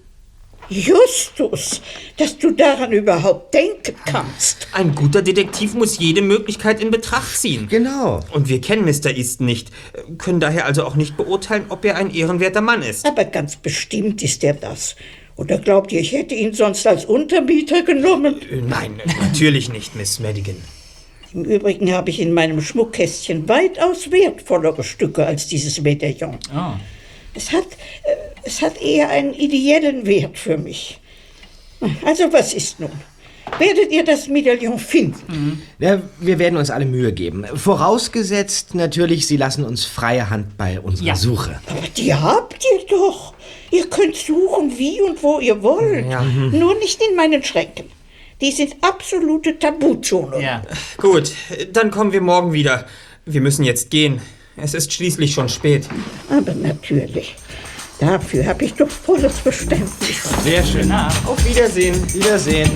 [0.69, 1.81] Justus,
[2.17, 4.67] dass du daran überhaupt denken kannst.
[4.71, 7.67] Ein guter Detektiv muss jede Möglichkeit in Betracht ziehen.
[7.67, 8.21] Genau.
[8.31, 9.11] Und wir kennen Mr.
[9.11, 9.71] Easton nicht,
[10.17, 13.05] können daher also auch nicht beurteilen, ob er ein ehrenwerter Mann ist.
[13.05, 14.95] Aber ganz bestimmt ist er das.
[15.35, 18.41] Oder glaubt ihr, ich hätte ihn sonst als Untermieter genommen?
[18.49, 20.57] Äh, Nein, natürlich nicht, Miss Madigan.
[21.33, 26.37] Im Übrigen habe ich in meinem Schmuckkästchen weitaus wertvollere Stücke als dieses Medaillon.
[26.55, 26.73] Oh.
[27.33, 27.65] Es hat,
[28.03, 30.99] äh, es hat eher einen ideellen Wert für mich.
[32.05, 32.91] Also was ist nun?
[33.59, 35.61] Werdet ihr das Medaillon finden?
[35.79, 37.45] Ja, wir werden uns alle Mühe geben.
[37.55, 41.15] Vorausgesetzt natürlich, Sie lassen uns freie Hand bei unserer Ja.
[41.15, 41.59] Suche.
[41.67, 43.33] Aber die habt ihr doch.
[43.71, 46.05] Ihr könnt suchen, wie und wo ihr wollt.
[46.51, 47.85] Nur nicht in meinen Schränken.
[48.41, 50.41] Die sind absolute Tabuzonen.
[50.41, 50.61] Ja.
[50.97, 51.31] Gut,
[51.71, 52.85] dann kommen wir morgen wieder.
[53.25, 54.21] Wir müssen jetzt gehen.
[54.57, 55.87] Es ist schließlich schon spät.
[56.29, 57.35] Aber natürlich.
[57.99, 60.23] Dafür habe ich doch volles Verständnis.
[60.43, 60.91] Sehr schön.
[60.91, 61.95] Auf Wiedersehen.
[62.13, 62.69] Wiedersehen.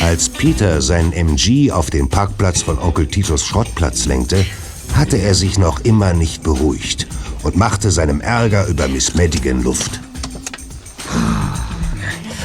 [0.00, 4.44] Als Peter sein MG auf den Parkplatz von Onkel Titos Schrottplatz lenkte,
[4.94, 7.06] hatte er sich noch immer nicht beruhigt
[7.42, 10.00] und machte seinem Ärger über Miss Madigan Luft.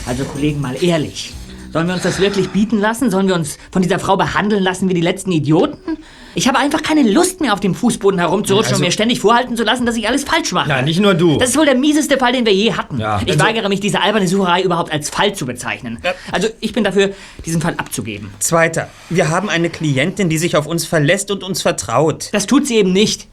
[0.06, 1.34] Also Kollegen, mal ehrlich.
[1.74, 3.10] Sollen wir uns das wirklich bieten lassen?
[3.10, 5.98] Sollen wir uns von dieser Frau behandeln lassen wie die letzten Idioten?
[6.36, 9.64] Ich habe einfach keine Lust mehr, auf dem Fußboden herumzurutschen und mir ständig vorhalten zu
[9.64, 10.70] lassen, dass ich alles falsch mache.
[10.70, 11.38] Nein, nicht nur du.
[11.38, 13.00] Das ist wohl der mieseste Fall, den wir je hatten.
[13.00, 15.98] Ja, ich also- weigere mich, diese alberne Sucherei überhaupt als Fall zu bezeichnen.
[16.32, 17.10] Also ich bin dafür,
[17.44, 18.30] diesen Fall abzugeben.
[18.38, 22.30] Zweiter, wir haben eine Klientin, die sich auf uns verlässt und uns vertraut.
[22.34, 23.28] Das tut sie eben nicht.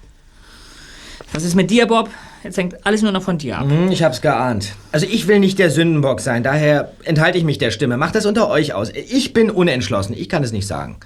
[1.35, 2.09] Was ist mit dir, Bob?
[2.43, 3.69] Jetzt hängt alles nur noch von dir ab.
[3.69, 4.73] Hm, Ich hab's geahnt.
[4.93, 7.97] Also ich will nicht der Sündenbock sein, daher enthalte ich mich der Stimme.
[7.97, 8.91] Macht das unter euch aus.
[8.95, 10.97] Ich bin unentschlossen, ich kann es nicht sagen.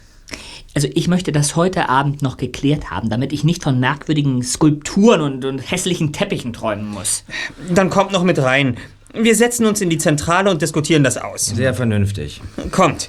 [0.77, 5.21] Also ich möchte das heute Abend noch geklärt haben, damit ich nicht von merkwürdigen Skulpturen
[5.21, 7.25] und, und hässlichen Teppichen träumen muss.
[7.73, 8.77] Dann kommt noch mit rein.
[9.13, 11.47] Wir setzen uns in die Zentrale und diskutieren das aus.
[11.47, 12.41] Sehr vernünftig.
[12.73, 13.09] Kommt.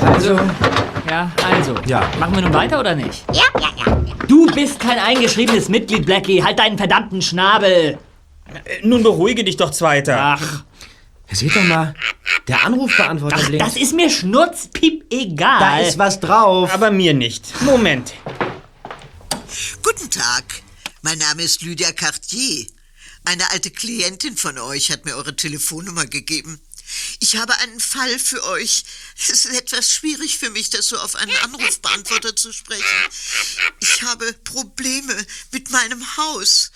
[0.00, 0.38] Also,
[1.08, 1.74] Ja, also.
[1.86, 2.10] Ja.
[2.18, 3.24] Machen wir nun weiter oder nicht?
[3.32, 4.02] Ja, ja, ja.
[4.26, 6.42] Du bist kein eingeschriebenes Mitglied, Blackie.
[6.42, 7.98] Halt deinen verdammten Schnabel.
[8.82, 10.16] Nun beruhige dich doch, Zweiter.
[10.18, 10.62] Ach,
[11.30, 11.94] seht doch mal,
[12.48, 13.66] der Anrufbeantworter ach blinkt.
[13.66, 15.58] das ist mir schnurzpiep egal.
[15.60, 16.72] da ist was drauf.
[16.72, 17.60] Aber mir nicht.
[17.62, 18.14] Moment.
[19.82, 20.44] Guten Tag,
[21.02, 22.66] mein Name ist Lydia Cartier.
[23.24, 26.60] Eine alte Klientin von euch hat mir eure Telefonnummer gegeben.
[27.20, 28.84] Ich habe einen Fall für euch.
[29.18, 32.84] Es ist etwas schwierig für mich, das so auf einen Anrufbeantworter zu sprechen.
[33.80, 35.16] Ich habe Probleme
[35.52, 36.70] mit meinem Haus.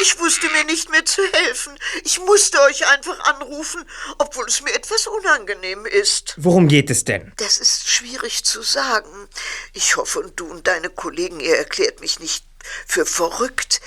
[0.02, 1.78] Ich wusste mir nicht mehr zu helfen.
[2.04, 3.86] Ich musste euch einfach anrufen,
[4.18, 6.34] obwohl es mir etwas unangenehm ist.
[6.38, 7.32] Worum geht es denn?
[7.38, 9.28] Das ist schwierig zu sagen.
[9.74, 12.44] Ich hoffe, und du und deine Kollegen, ihr erklärt mich nicht
[12.88, 13.82] für verrückt.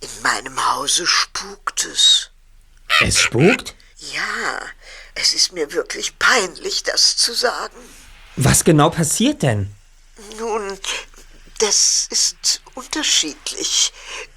[0.00, 2.30] In meinem Hause spukt es.
[3.00, 3.74] Es spukt?
[3.96, 4.60] Ja,
[5.14, 7.76] es ist mir wirklich peinlich, das zu sagen.
[8.36, 9.74] Was genau passiert denn?
[10.38, 10.78] Nun,
[11.58, 13.92] das ist unterschiedlich.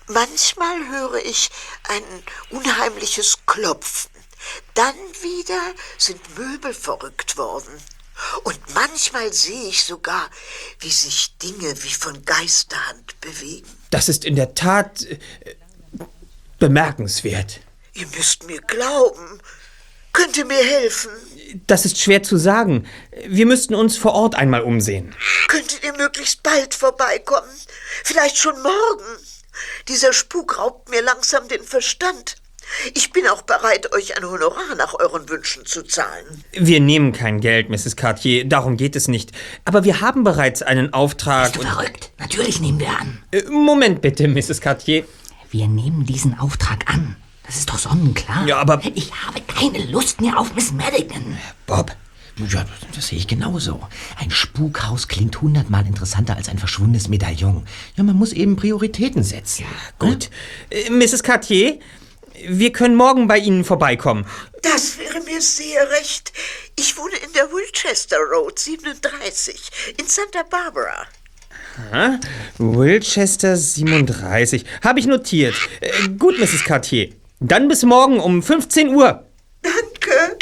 [0.08, 1.50] Manchmal höre ich
[1.90, 2.04] ein
[2.50, 4.10] unheimliches Klopfen.
[4.74, 5.62] Dann wieder
[5.98, 7.72] sind Möbel verrückt worden.
[8.44, 10.30] Und manchmal sehe ich sogar,
[10.80, 13.68] wie sich Dinge wie von Geisterhand bewegen.
[13.92, 15.20] Das ist in der Tat äh,
[16.58, 17.60] bemerkenswert.
[17.94, 19.42] Ihr müsst mir glauben.
[20.14, 21.12] Könnt ihr mir helfen?
[21.68, 22.88] Das ist schwer zu sagen.
[23.28, 25.16] Wir müssten uns vor Ort einmal umsehen.
[25.48, 27.50] Könntet ihr möglichst bald vorbeikommen?
[28.04, 29.06] Vielleicht schon morgen?
[29.88, 32.36] Dieser Spuk raubt mir langsam den Verstand.
[32.96, 36.44] Ich bin auch bereit, euch ein Honorar nach euren Wünschen zu zahlen.
[36.52, 37.96] Wir nehmen kein Geld, Mrs.
[37.96, 39.32] Cartier, darum geht es nicht.
[39.64, 41.54] Aber wir haben bereits einen Auftrag.
[41.54, 42.12] Bist du verrückt?
[42.18, 43.24] Natürlich nehmen wir an.
[43.32, 44.60] Äh, Moment bitte, Mrs.
[44.60, 45.06] Cartier.
[45.50, 47.16] Wir nehmen diesen Auftrag an.
[47.46, 48.46] Das ist doch sonnenklar.
[48.46, 51.38] Ja, aber- Ich habe keine Lust mehr auf Miss Madigan.
[51.66, 51.96] Bob,
[52.46, 53.82] ja, das sehe ich genauso.
[54.18, 57.66] Ein Spukhaus klingt hundertmal interessanter als ein verschwundenes Medaillon.
[57.96, 59.66] Ja, man muss eben Prioritäten setzen.
[59.98, 60.30] Gut.
[60.70, 61.24] Äh, Mrs.
[61.24, 61.80] Cartier,
[62.48, 64.26] wir können morgen bei Ihnen vorbeikommen.
[64.62, 66.32] Das wäre mir sehr recht.
[66.76, 71.08] Ich wohne in der Wilchester Road 37 in Santa Barbara.
[71.92, 72.20] Ha?
[72.58, 74.66] Wilchester 37.
[74.84, 75.56] Habe ich notiert.
[75.80, 76.64] Äh, gut, Mrs.
[76.64, 77.14] Cartier.
[77.40, 79.26] Dann bis morgen um 15 Uhr.
[79.62, 80.37] Danke.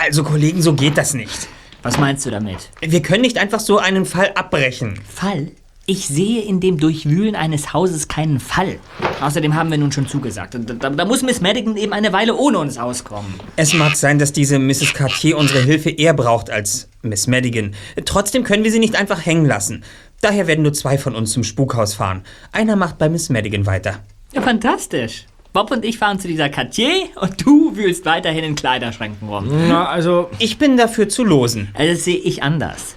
[0.00, 1.48] Also, Kollegen, so geht das nicht.
[1.82, 2.70] Was meinst du damit?
[2.80, 4.98] Wir können nicht einfach so einen Fall abbrechen.
[5.06, 5.48] Fall?
[5.86, 8.78] Ich sehe in dem Durchwühlen eines Hauses keinen Fall.
[9.20, 10.54] Außerdem haben wir nun schon zugesagt.
[10.54, 13.34] Da, da, muss Miss Madigan eben eine Weile ohne uns auskommen.
[13.56, 14.94] Es mag sein, dass diese Mrs.
[14.94, 17.74] Cartier unsere Hilfe eher braucht als Miss Madigan.
[18.06, 19.84] Trotzdem können wir sie nicht einfach hängen lassen.
[20.22, 22.22] Daher werden nur zwei von uns zum Spukhaus fahren.
[22.50, 24.00] Einer macht bei Miss Madigan weiter.
[24.32, 25.26] Ja, fantastisch.
[25.54, 29.46] Bob und ich fahren zu dieser Cartier und du wühlst weiterhin in Kleiderschränken rum.
[29.68, 30.28] Na, also.
[30.40, 31.68] Ich bin dafür zu losen.
[31.74, 32.96] Also das sehe ich anders.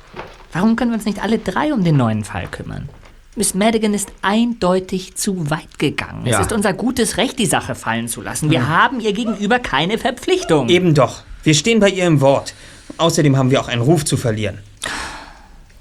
[0.53, 2.89] Warum können wir uns nicht alle drei um den neuen Fall kümmern?
[3.35, 6.25] Miss Madigan ist eindeutig zu weit gegangen.
[6.25, 6.39] Ja.
[6.39, 8.49] Es ist unser gutes Recht, die Sache fallen zu lassen.
[8.49, 8.69] Wir Hm.
[8.69, 10.67] haben ihr gegenüber keine Verpflichtung.
[10.69, 11.21] Eben doch.
[11.43, 12.55] Wir stehen bei ihr im Wort.
[12.97, 14.57] Außerdem haben wir auch einen Ruf zu verlieren.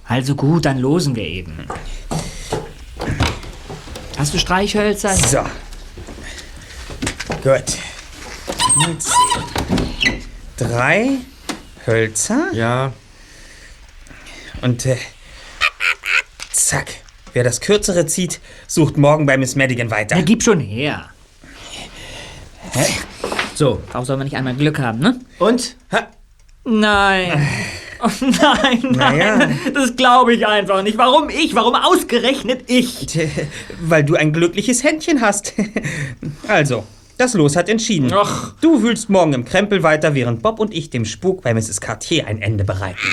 [0.06, 1.56] Also gut, dann losen wir eben.
[4.18, 5.14] Hast du Streichhölzer?
[5.14, 5.38] So.
[7.46, 7.78] Gut.
[10.56, 11.18] Drei
[11.86, 12.48] Hölzer.
[12.52, 12.92] Ja.
[14.62, 14.96] Und äh,
[16.50, 16.90] zack.
[17.34, 20.16] Wer das kürzere zieht, sucht morgen bei Miss Madigan weiter.
[20.16, 21.10] Ja, gib schon her.
[22.72, 22.84] Hä?
[23.54, 23.80] So.
[23.92, 25.20] Auch soll man nicht einmal Glück haben, ne?
[25.38, 25.76] Und?
[26.64, 27.48] Nein.
[28.02, 28.90] Oh nein, nein.
[28.90, 29.50] Naja.
[29.72, 30.98] Das glaube ich einfach nicht.
[30.98, 31.54] Warum ich?
[31.54, 33.06] Warum ausgerechnet ich?
[33.80, 35.54] Weil du ein glückliches Händchen hast.
[36.48, 36.84] Also,
[37.18, 38.10] das Los hat entschieden.
[38.12, 38.54] Ach.
[38.60, 41.80] Du wühlst morgen im Krempel weiter, während Bob und ich dem Spuk bei Mrs.
[41.80, 43.12] Cartier ein Ende bereiten.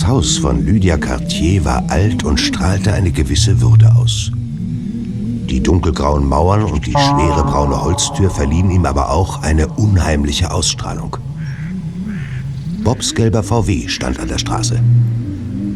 [0.00, 4.32] Das Haus von Lydia Cartier war alt und strahlte eine gewisse Würde aus.
[4.34, 11.18] Die dunkelgrauen Mauern und die schwere braune Holztür verliehen ihm aber auch eine unheimliche Ausstrahlung.
[12.82, 14.80] Bobs gelber VW stand an der Straße.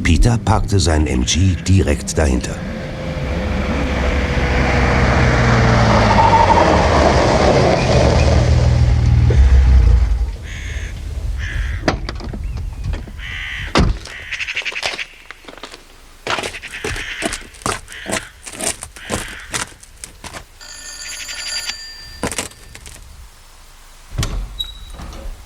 [0.03, 2.57] Peter parkte seinen MG direkt dahinter.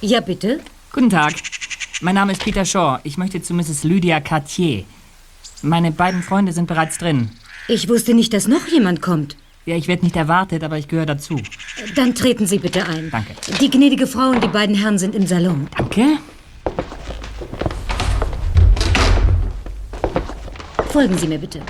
[0.09, 0.61] Ja, bitte?
[0.91, 1.35] Guten Tag.
[2.01, 2.99] Mein Name ist Peter Shaw.
[3.03, 3.85] Ich möchte zu Mrs.
[3.85, 4.85] Lydia Cartier.
[5.61, 7.29] Meine beiden Freunde sind bereits drin.
[7.69, 9.37] Ich wusste nicht, dass noch jemand kommt.
[9.67, 11.39] Ja, ich werde nicht erwartet, aber ich gehöre dazu.
[11.95, 13.11] Dann treten Sie bitte ein.
[13.11, 13.35] Danke.
[13.61, 15.69] Die gnädige Frau und die beiden Herren sind im Salon.
[15.77, 16.17] Danke.
[20.91, 21.61] Folgen Sie mir bitte.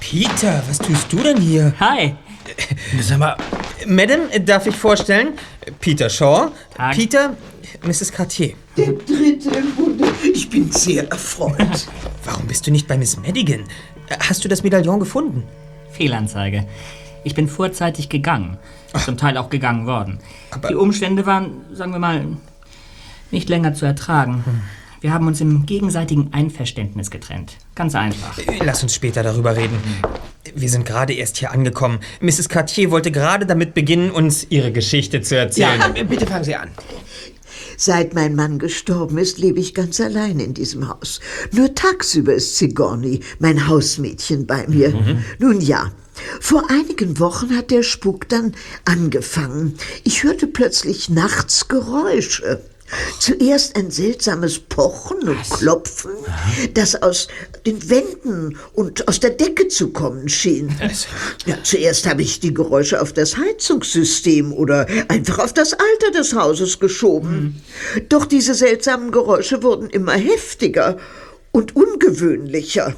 [0.00, 1.74] Peter, was tust du denn hier?
[1.78, 2.14] Hi.
[3.02, 3.36] Sag mal,
[3.90, 5.32] Madame, darf ich vorstellen?
[5.80, 6.52] Peter Shaw.
[6.76, 6.94] Tag.
[6.94, 7.36] Peter,
[7.84, 8.12] Mrs.
[8.12, 8.54] Cartier.
[8.76, 10.06] Der dritte im Bunde.
[10.32, 11.88] Ich bin sehr erfreut.
[12.24, 13.64] Warum bist du nicht bei Miss Madigan?
[14.20, 15.42] Hast du das Medaillon gefunden?
[15.90, 16.68] Fehlanzeige.
[17.24, 18.58] Ich bin vorzeitig gegangen.
[19.04, 20.20] Zum Teil auch gegangen worden.
[20.68, 22.24] Die Umstände waren, sagen wir mal,
[23.32, 24.44] nicht länger zu ertragen.
[25.00, 27.56] Wir haben uns im gegenseitigen Einverständnis getrennt.
[27.74, 28.38] Ganz einfach.
[28.62, 29.78] Lass uns später darüber reden.
[30.54, 32.00] Wir sind gerade erst hier angekommen.
[32.20, 32.48] Mrs.
[32.48, 35.80] Cartier wollte gerade damit beginnen, uns ihre Geschichte zu erzählen.
[35.94, 36.68] Ja, bitte fangen Sie an.
[37.78, 41.20] Seit mein Mann gestorben ist, lebe ich ganz allein in diesem Haus.
[41.52, 44.92] Nur tagsüber ist Sigourney, mein Hausmädchen, bei mir.
[45.38, 45.90] Nun ja,
[46.40, 49.78] vor einigen Wochen hat der Spuk dann angefangen.
[50.04, 52.60] Ich hörte plötzlich nachts Geräusche.
[53.18, 56.12] Zuerst ein seltsames Pochen und Klopfen,
[56.74, 57.28] das aus
[57.66, 60.74] den Wänden und aus der Decke zu kommen schien.
[61.46, 66.34] Ja, zuerst habe ich die Geräusche auf das Heizungssystem oder einfach auf das Alter des
[66.34, 67.62] Hauses geschoben.
[68.08, 70.98] Doch diese seltsamen Geräusche wurden immer heftiger
[71.52, 72.94] und ungewöhnlicher.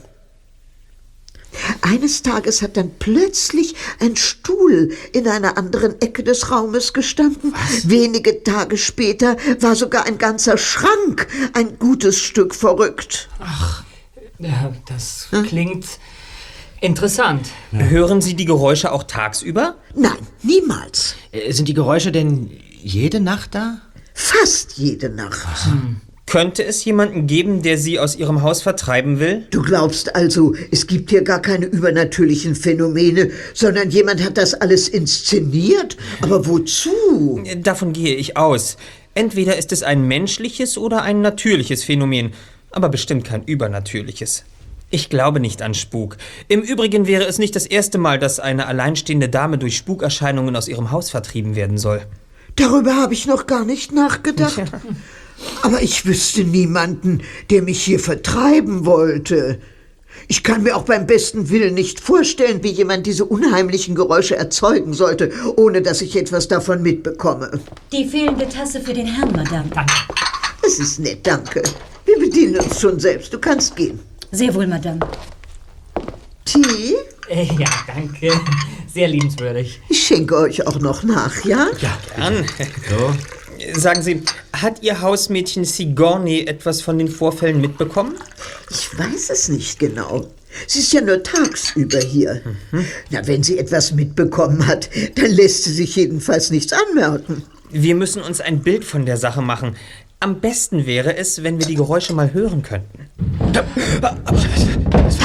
[1.82, 7.54] Eines Tages hat dann plötzlich ein Stuhl in einer anderen Ecke des Raumes gestanden.
[7.84, 13.28] Wenige Tage später war sogar ein ganzer Schrank ein gutes Stück verrückt.
[14.38, 15.86] Ja, das klingt
[16.80, 17.48] interessant.
[17.70, 19.76] Hören Sie die Geräusche auch tagsüber?
[19.94, 21.14] Nein, niemals.
[21.30, 22.50] Äh, Sind die Geräusche denn
[22.82, 23.80] jede Nacht da?
[24.14, 25.46] Fast jede Nacht.
[26.26, 29.46] Könnte es jemanden geben, der Sie aus Ihrem Haus vertreiben will?
[29.50, 34.88] Du glaubst also, es gibt hier gar keine übernatürlichen Phänomene, sondern jemand hat das alles
[34.88, 35.96] inszeniert?
[36.22, 37.42] Aber wozu?
[37.58, 38.76] Davon gehe ich aus.
[39.14, 42.32] Entweder ist es ein menschliches oder ein natürliches Phänomen,
[42.70, 44.44] aber bestimmt kein übernatürliches.
[44.90, 46.16] Ich glaube nicht an Spuk.
[46.48, 50.68] Im Übrigen wäre es nicht das erste Mal, dass eine alleinstehende Dame durch Spukerscheinungen aus
[50.68, 52.02] ihrem Haus vertrieben werden soll.
[52.56, 54.62] Darüber habe ich noch gar nicht nachgedacht.
[55.62, 59.58] Aber ich wüsste niemanden, der mich hier vertreiben wollte.
[60.28, 64.92] Ich kann mir auch beim besten Willen nicht vorstellen, wie jemand diese unheimlichen Geräusche erzeugen
[64.92, 67.50] sollte, ohne dass ich etwas davon mitbekomme.
[67.92, 69.68] Die fehlende Tasse für den Herrn, Madame.
[70.64, 71.62] Es ist nett, danke.
[72.04, 73.32] Wir bedienen uns schon selbst.
[73.32, 73.98] Du kannst gehen.
[74.30, 75.00] Sehr wohl, Madame.
[76.44, 76.96] Tee?
[77.28, 78.32] Äh, ja, danke.
[78.92, 79.80] Sehr liebenswürdig.
[79.88, 81.68] Ich schenke euch auch noch nach, ja?
[81.80, 82.46] Ja, gern.
[83.74, 84.22] Sagen Sie,
[84.52, 88.14] hat Ihr Hausmädchen Sigourney etwas von den Vorfällen mitbekommen?
[88.70, 90.26] Ich weiß es nicht genau.
[90.66, 92.42] Sie ist ja nur tagsüber hier.
[93.10, 97.42] Na, wenn sie etwas mitbekommen hat, dann lässt sie sich jedenfalls nichts anmerken.
[97.70, 99.76] Wir müssen uns ein Bild von der Sache machen.
[100.20, 103.08] Am besten wäre es, wenn wir die Geräusche mal hören könnten.
[103.52, 103.64] Da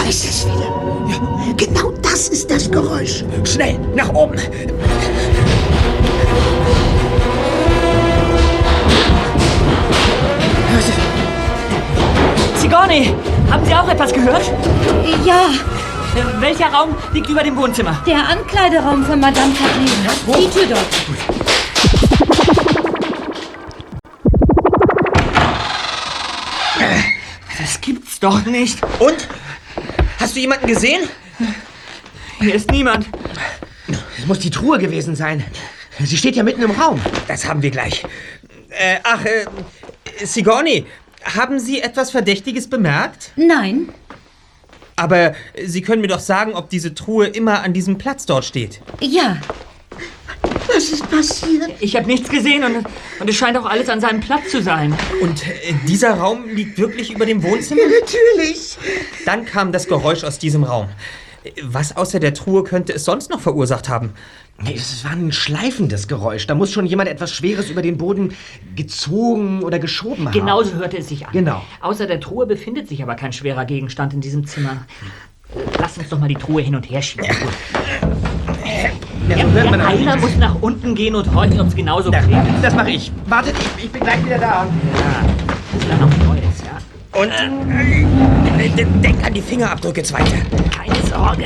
[0.09, 1.07] ist es wieder.
[1.09, 3.23] Ja, genau das ist das Geräusch.
[3.43, 4.39] Schnell, nach oben!
[12.55, 13.13] Sigourney,
[13.49, 14.51] haben Sie auch etwas gehört?
[15.25, 15.49] Ja,
[16.15, 18.01] Äh, Welcher Raum liegt über dem Wohnzimmer?
[18.07, 19.87] der Ankleideraum von Madame Kathleen.
[20.39, 20.85] Die Tür dort.
[27.59, 28.79] Das gibt's doch nicht.
[28.99, 29.27] Und?
[30.19, 31.07] Hast du jemanden gesehen?
[32.39, 33.07] Hier ist niemand.
[34.17, 35.43] Es muss die Truhe gewesen sein.
[35.99, 37.01] Sie steht ja mitten im Raum.
[37.27, 38.03] Das haben wir gleich.
[38.69, 39.45] Äh, ach, äh,
[40.23, 40.85] Sigourney,
[41.23, 43.31] haben Sie etwas Verdächtiges bemerkt?
[43.35, 43.89] Nein,
[44.95, 45.33] Aber
[45.65, 48.81] Sie können mir doch sagen, ob diese Truhe immer an diesem Platz dort steht.
[49.01, 49.37] ja.
[50.73, 51.69] Was ist passiert?
[51.79, 52.85] Ich habe nichts gesehen und,
[53.21, 54.93] und es scheint auch alles an seinem Platz zu sein.
[55.21, 57.81] Und äh, dieser Raum liegt wirklich über dem Wohnzimmer?
[58.01, 58.77] Natürlich.
[59.25, 60.89] Dann kam das Geräusch aus diesem Raum.
[61.63, 64.11] Was außer der Truhe könnte es sonst noch verursacht haben?
[64.63, 66.47] Nee, Es war ein schleifendes Geräusch.
[66.47, 68.33] Da muss schon jemand etwas Schweres über den Boden
[68.75, 70.33] gezogen oder geschoben haben.
[70.33, 71.31] Genauso hörte es sich an.
[71.31, 71.61] Genau.
[71.81, 74.85] Außer der Truhe befindet sich aber kein schwerer Gegenstand in diesem Zimmer.
[75.79, 77.27] Lass uns doch mal die Truhe hin und her schieben.
[79.29, 82.45] Ja, man auch Einer muss nach unten gehen und horchen, ob es genauso klingt.
[82.61, 83.11] Das mache ich.
[83.27, 84.65] Wartet, ich, ich bin gleich wieder da.
[85.73, 87.19] Das ist dann noch Neues, ja.
[87.19, 90.35] Und äh, denk an die Fingerabdrücke, Zweite.
[90.71, 91.45] Keine Sorge.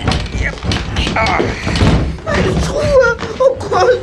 [2.26, 3.17] Eine Truhe.
[3.39, 3.99] Oh Gott.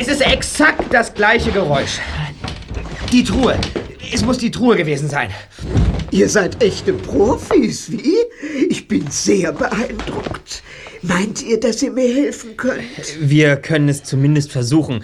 [0.00, 1.98] Es ist exakt das gleiche Geräusch.
[3.12, 3.58] Die Truhe.
[4.12, 5.30] Es muss die Truhe gewesen sein.
[6.10, 8.16] Ihr seid echte Profis, wie?
[8.68, 10.62] Ich bin sehr beeindruckt.
[11.02, 12.82] Meint ihr, dass ihr mir helfen könnt?
[13.20, 15.02] Wir können es zumindest versuchen.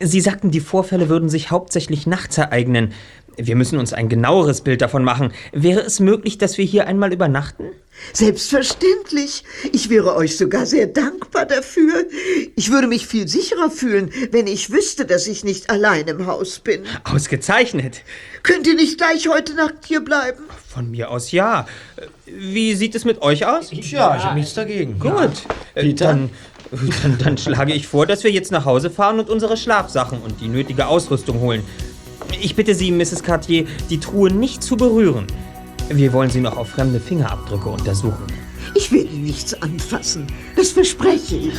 [0.00, 2.92] Sie sagten, die Vorfälle würden sich hauptsächlich nachts ereignen.
[3.36, 5.32] Wir müssen uns ein genaueres Bild davon machen.
[5.52, 7.64] Wäre es möglich, dass wir hier einmal übernachten?
[8.12, 9.44] Selbstverständlich.
[9.72, 12.04] Ich wäre euch sogar sehr dankbar dafür.
[12.54, 16.58] Ich würde mich viel sicherer fühlen, wenn ich wüsste, dass ich nicht allein im Haus
[16.58, 16.82] bin.
[17.04, 18.02] Ausgezeichnet.
[18.42, 20.44] Könnt ihr nicht gleich heute Nacht hier bleiben?
[20.68, 21.66] Von mir aus ja.
[22.26, 23.70] Wie sieht es mit euch aus?
[23.72, 24.98] Ja, ich habe nichts dagegen.
[24.98, 25.42] Gut.
[25.74, 26.30] Äh, Dann,
[27.02, 30.40] dann, dann schlage ich vor, dass wir jetzt nach Hause fahren und unsere Schlafsachen und
[30.40, 31.62] die nötige Ausrüstung holen.
[32.40, 33.22] Ich bitte Sie, Mrs.
[33.22, 35.26] Cartier, die Truhe nicht zu berühren.
[35.88, 38.26] Wir wollen sie noch auf fremde Fingerabdrücke untersuchen.
[38.74, 40.26] Ich werde nichts anfassen.
[40.56, 41.54] Das verspreche ich.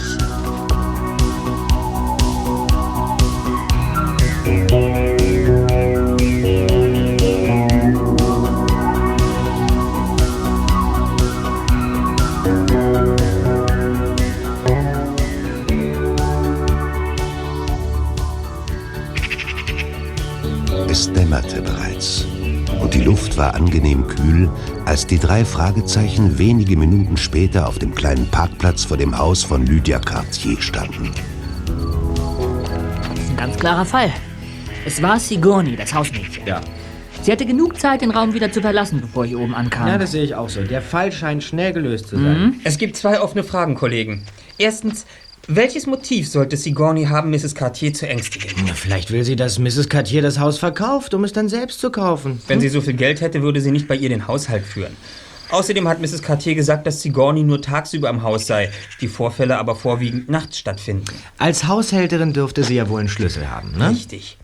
[23.08, 24.50] Luft war angenehm kühl,
[24.84, 29.66] als die drei Fragezeichen wenige Minuten später auf dem kleinen Parkplatz vor dem Haus von
[29.66, 31.14] Lydia Cartier standen.
[31.64, 34.12] Das ist ein ganz klarer Fall.
[34.86, 36.46] Es war Sigourney, das Hausmädchen.
[36.46, 36.60] Ja.
[37.22, 39.88] Sie hatte genug Zeit, den Raum wieder zu verlassen, bevor ich oben ankam.
[39.88, 40.64] Ja, das sehe ich auch so.
[40.64, 42.60] Der Fall scheint schnell gelöst zu sein.
[42.66, 44.24] Es gibt zwei offene Fragen, Kollegen.
[44.58, 45.06] Erstens,
[45.48, 47.56] welches Motiv sollte Sigourney haben, Mrs.
[47.56, 48.52] Cartier zu ängstigen?
[48.66, 49.90] Na, vielleicht will sie, dass Mrs.
[49.90, 52.42] Cartier das Haus verkauft, um es dann selbst zu kaufen.
[52.48, 54.96] Wenn sie so viel Geld hätte, würde sie nicht bei ihr den Haushalt führen.
[55.50, 56.22] Außerdem hat Mrs.
[56.22, 58.70] Cartier gesagt, dass Sigourney nur tagsüber im Haus sei,
[59.00, 61.06] die Vorfälle aber vorwiegend nachts stattfinden.
[61.38, 63.92] Als Haushälterin dürfte sie ja wohl einen Schlüssel haben, ne?
[63.92, 64.38] Richtig.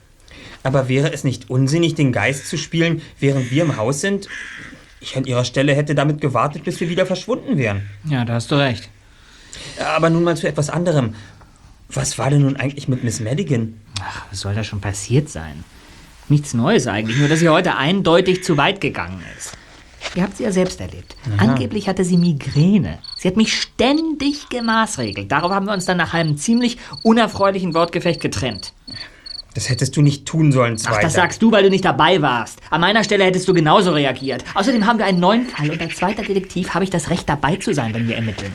[0.64, 4.30] Aber wäre es nicht unsinnig, den Geist zu spielen, während wir im Haus sind?
[5.02, 7.90] Ich an ihrer Stelle hätte damit gewartet, bis wir wieder verschwunden wären.
[8.06, 8.90] Ja, da hast du recht.
[9.96, 11.16] Aber nun mal zu etwas anderem.
[11.90, 13.80] Was war denn nun eigentlich mit Miss Madigan?
[14.02, 15.64] Ach, was soll da schon passiert sein?
[16.30, 19.52] Nichts Neues eigentlich, nur dass sie heute eindeutig zu weit gegangen ist.
[20.16, 21.16] Ihr habt sie ja selbst erlebt.
[21.38, 21.50] Aha.
[21.50, 23.00] Angeblich hatte sie Migräne.
[23.18, 25.32] Sie hat mich ständig gemaßregelt.
[25.32, 28.74] Darauf haben wir uns dann nach einem ziemlich unerfreulichen Wortgefecht getrennt.
[29.54, 31.02] Das hättest du nicht tun sollen, Ach, Zweiter.
[31.02, 32.60] das sagst du, weil du nicht dabei warst.
[32.72, 34.44] An meiner Stelle hättest du genauso reagiert.
[34.56, 37.58] Außerdem haben wir einen neuen Fall und als zweiter Detektiv habe ich das Recht dabei
[37.58, 38.52] zu sein, wenn wir ermitteln.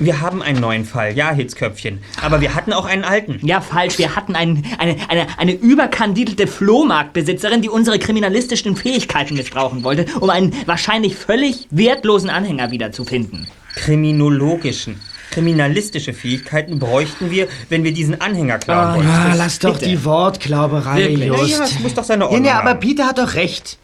[0.00, 1.98] Wir haben einen neuen Fall, ja, Hitzköpfchen.
[2.22, 3.40] Aber wir hatten auch einen alten.
[3.44, 3.98] Ja, falsch.
[3.98, 10.30] Wir hatten einen, eine, eine, eine überkandidelte Flohmarktbesitzerin, die unsere kriminalistischen Fähigkeiten missbrauchen wollte, um
[10.30, 13.48] einen wahrscheinlich völlig wertlosen Anhänger wiederzufinden.
[13.74, 15.00] Kriminologischen.
[15.30, 19.08] Kriminalistische Fähigkeiten bräuchten wir, wenn wir diesen Anhänger klauen Ah, wollen.
[19.08, 19.86] ja, Das- lass doch bitte.
[19.90, 21.26] die Wortklauberei, Wirklich?
[21.26, 21.48] Just.
[21.50, 22.80] Ja, ja, es muss doch seine Ja, Ordnung nee, aber haben.
[22.80, 23.78] Peter hat doch recht.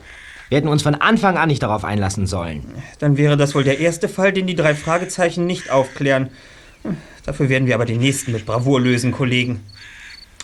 [0.48, 2.64] Wir hätten uns von Anfang an nicht darauf einlassen sollen.
[2.98, 6.28] Dann wäre das wohl der erste Fall, den die drei Fragezeichen nicht aufklären.
[6.82, 9.60] Hm, Dafür werden wir aber den nächsten mit Bravour lösen, Kollegen.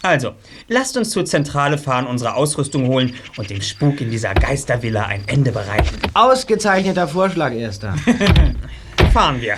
[0.03, 0.33] Also,
[0.67, 5.23] lasst uns zur Zentrale fahren, unsere Ausrüstung holen und dem Spuk in dieser Geistervilla ein
[5.27, 5.99] Ende bereiten.
[6.15, 7.95] Ausgezeichneter Vorschlag, Erster.
[9.13, 9.57] Fahren wir.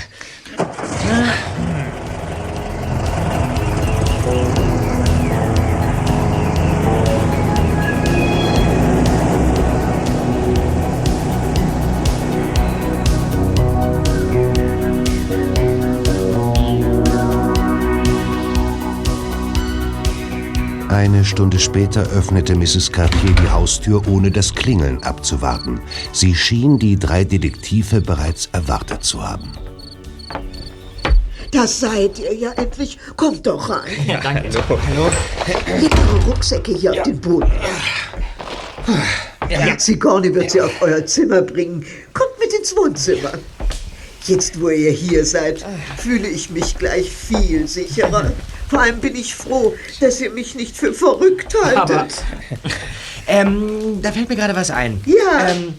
[21.02, 22.92] Eine Stunde später öffnete Mrs.
[22.92, 25.80] Cartier die Haustür, ohne das Klingeln abzuwarten.
[26.12, 29.50] Sie schien die drei Detektive bereits erwartet zu haben.
[31.50, 32.98] Das seid ihr ja endlich.
[33.16, 33.90] Kommt doch rein.
[34.06, 34.48] Ja, danke.
[34.68, 35.10] Hallo.
[35.80, 37.50] Legt eure Rucksäcke hier auf den Boden.
[39.50, 39.76] Ja.
[39.76, 41.84] Sigourney wird sie auf euer Zimmer bringen.
[42.12, 43.32] Kommt mit ins Wohnzimmer.
[44.28, 48.30] Jetzt, wo ihr hier seid, fühle ich mich gleich viel sicherer.
[48.72, 52.24] Vor allem bin ich froh, dass ihr mich nicht für verrückt haltet.
[53.28, 55.00] Ähm, da fällt mir gerade was ein.
[55.06, 55.46] Ja.
[55.46, 55.74] Ähm,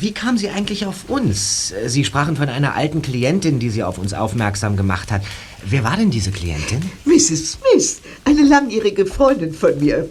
[0.00, 1.72] wie kam sie eigentlich auf uns?
[1.86, 5.22] Sie sprachen von einer alten Klientin, die sie auf uns aufmerksam gemacht hat.
[5.64, 6.82] Wer war denn diese Klientin?
[7.04, 7.52] Mrs.
[7.52, 10.08] Smith, eine langjährige Freundin von mir.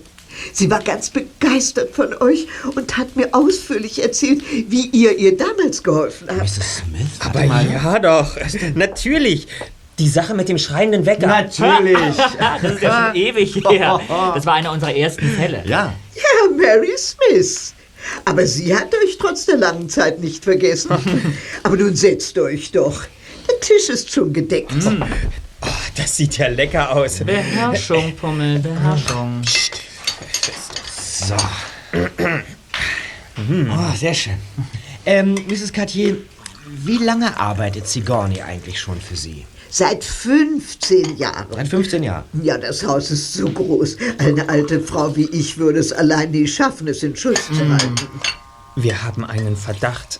[0.53, 5.83] Sie war ganz begeistert von euch und hat mir ausführlich erzählt, wie ihr ihr damals
[5.83, 6.43] geholfen habt.
[6.43, 6.77] Mrs.
[6.77, 7.19] Smith?
[7.19, 8.37] Aber ja doch,
[8.75, 9.49] natürlich.
[10.01, 11.27] Die Sache mit dem schreienden Wecker.
[11.27, 11.95] Natürlich.
[12.39, 14.01] das ist ja schon ewig her.
[14.33, 15.61] Das war einer unserer ersten Fälle.
[15.63, 15.93] Ja.
[16.15, 17.75] Ja, Mary Smith.
[18.25, 20.89] Aber sie hat euch trotz der langen Zeit nicht vergessen.
[21.63, 23.03] Aber nun setzt euch doch.
[23.47, 24.73] Der Tisch ist schon gedeckt.
[25.61, 27.19] Oh, das sieht ja lecker aus.
[27.19, 29.43] Beherrschung, Pummel, Beherrschung.
[30.97, 31.35] So.
[33.37, 34.37] Oh, sehr schön.
[35.05, 35.71] Ähm, Mrs.
[35.71, 36.17] Cartier,
[36.65, 39.45] wie lange arbeitet Sigourney eigentlich schon für Sie?
[39.73, 41.47] Seit 15 Jahren.
[41.49, 42.25] Seit 15 Jahren.
[42.43, 43.95] Ja, das Haus ist so groß.
[44.17, 47.95] Eine alte Frau wie ich würde es allein nicht schaffen, es in Schuss zu halten.
[48.75, 50.19] Wir haben einen Verdacht.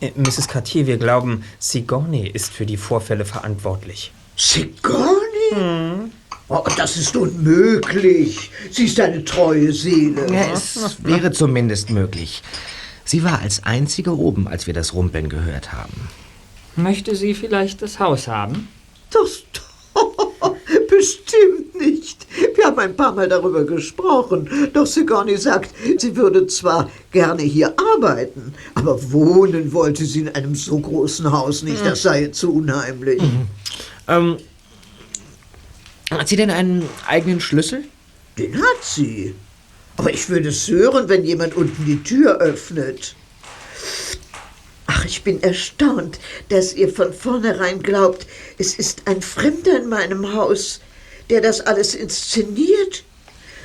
[0.00, 0.46] Äh, Mrs.
[0.46, 4.12] Cartier, wir glauben, Sigourney ist für die Vorfälle verantwortlich.
[4.36, 6.10] Sigourney?
[6.48, 8.50] Oh, das ist unmöglich.
[8.70, 10.32] Sie ist eine treue Seele.
[10.32, 12.42] Ja, es wäre zumindest möglich.
[13.04, 16.08] Sie war als einzige oben, als wir das Rumpeln gehört haben.
[16.76, 18.68] Möchte sie vielleicht das Haus haben?
[19.10, 19.42] Das
[20.88, 22.26] bestimmt nicht.
[22.56, 24.70] Wir haben ein paar Mal darüber gesprochen.
[24.72, 30.54] Doch Sigourney sagt, sie würde zwar gerne hier arbeiten, aber wohnen wollte sie in einem
[30.54, 31.84] so großen Haus nicht.
[31.84, 33.22] Das sei zu unheimlich.
[34.08, 34.38] Ähm,
[36.10, 37.84] hat sie denn einen eigenen Schlüssel?
[38.38, 39.34] Den hat sie.
[39.96, 43.14] Aber ich würde es hören, wenn jemand unten die Tür öffnet.
[44.94, 46.20] Ach, ich bin erstaunt,
[46.50, 48.26] dass ihr von vornherein glaubt,
[48.58, 50.80] es ist ein Fremder in meinem Haus,
[51.30, 53.04] der das alles inszeniert.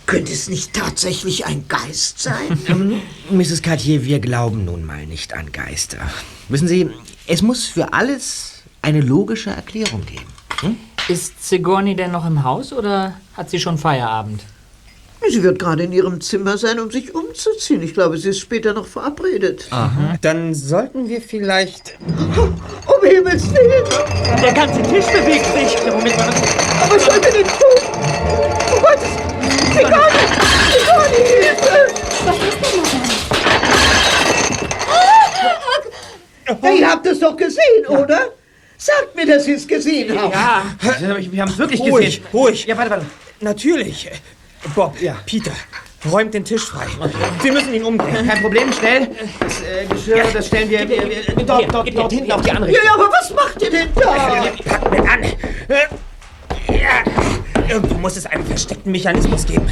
[0.08, 2.60] Könnte es nicht tatsächlich ein Geist sein?
[3.30, 3.62] Mrs.
[3.62, 6.00] Cartier, wir glauben nun mal nicht an Geister.
[6.48, 6.90] Wissen Sie,
[7.28, 10.26] es muss für alles eine logische Erklärung geben.
[10.62, 10.78] Hm?
[11.10, 14.42] Ist Sigourney denn noch im Haus oder hat sie schon Feierabend?
[15.28, 17.84] Sie wird gerade in ihrem Zimmer sein, um sich umzuziehen.
[17.84, 19.68] Ich glaube, sie ist später noch verabredet.
[19.70, 20.16] Aha.
[20.22, 21.98] Dann sollten wir vielleicht.
[22.40, 23.86] Um Himmels Willen!
[24.42, 25.74] Der ganze Tisch bewegt sich.
[25.86, 26.28] Ja, Moment mal.
[26.28, 27.80] Aber was sollen wir denn tun?
[28.72, 29.00] Oh Gott!
[29.74, 30.26] Sigourney!
[30.74, 31.78] Sigourney, Hilfe!
[32.26, 32.82] Was ist denn,
[36.50, 36.64] Madame?
[36.64, 38.30] Ja, ihr habt es doch gesehen, oder?
[38.78, 40.34] Sagt mir, dass ihr es gesehen habt.
[40.34, 40.64] Ja.
[41.32, 42.24] Wir haben es wirklich Ruhig, gesehen.
[42.34, 42.66] ruhig.
[42.66, 43.06] Ja, warte, warte.
[43.42, 44.10] Natürlich.
[44.76, 44.96] Bob,
[45.26, 45.52] Peter,
[46.12, 46.86] räumt den Tisch frei.
[47.42, 48.28] Wir müssen ihn umdrehen.
[48.28, 49.10] Kein Problem, schnell.
[49.40, 52.72] Das äh, Geschirr, das stellen wir, wir, wir dort, dort, dort hinten auf die andere
[52.72, 54.52] Ja, ja, aber was macht ihr denn da?
[54.66, 55.24] Packen wir an.
[56.68, 57.70] Ja.
[57.70, 59.68] Irgendwo muss es einen versteckten Mechanismus geben.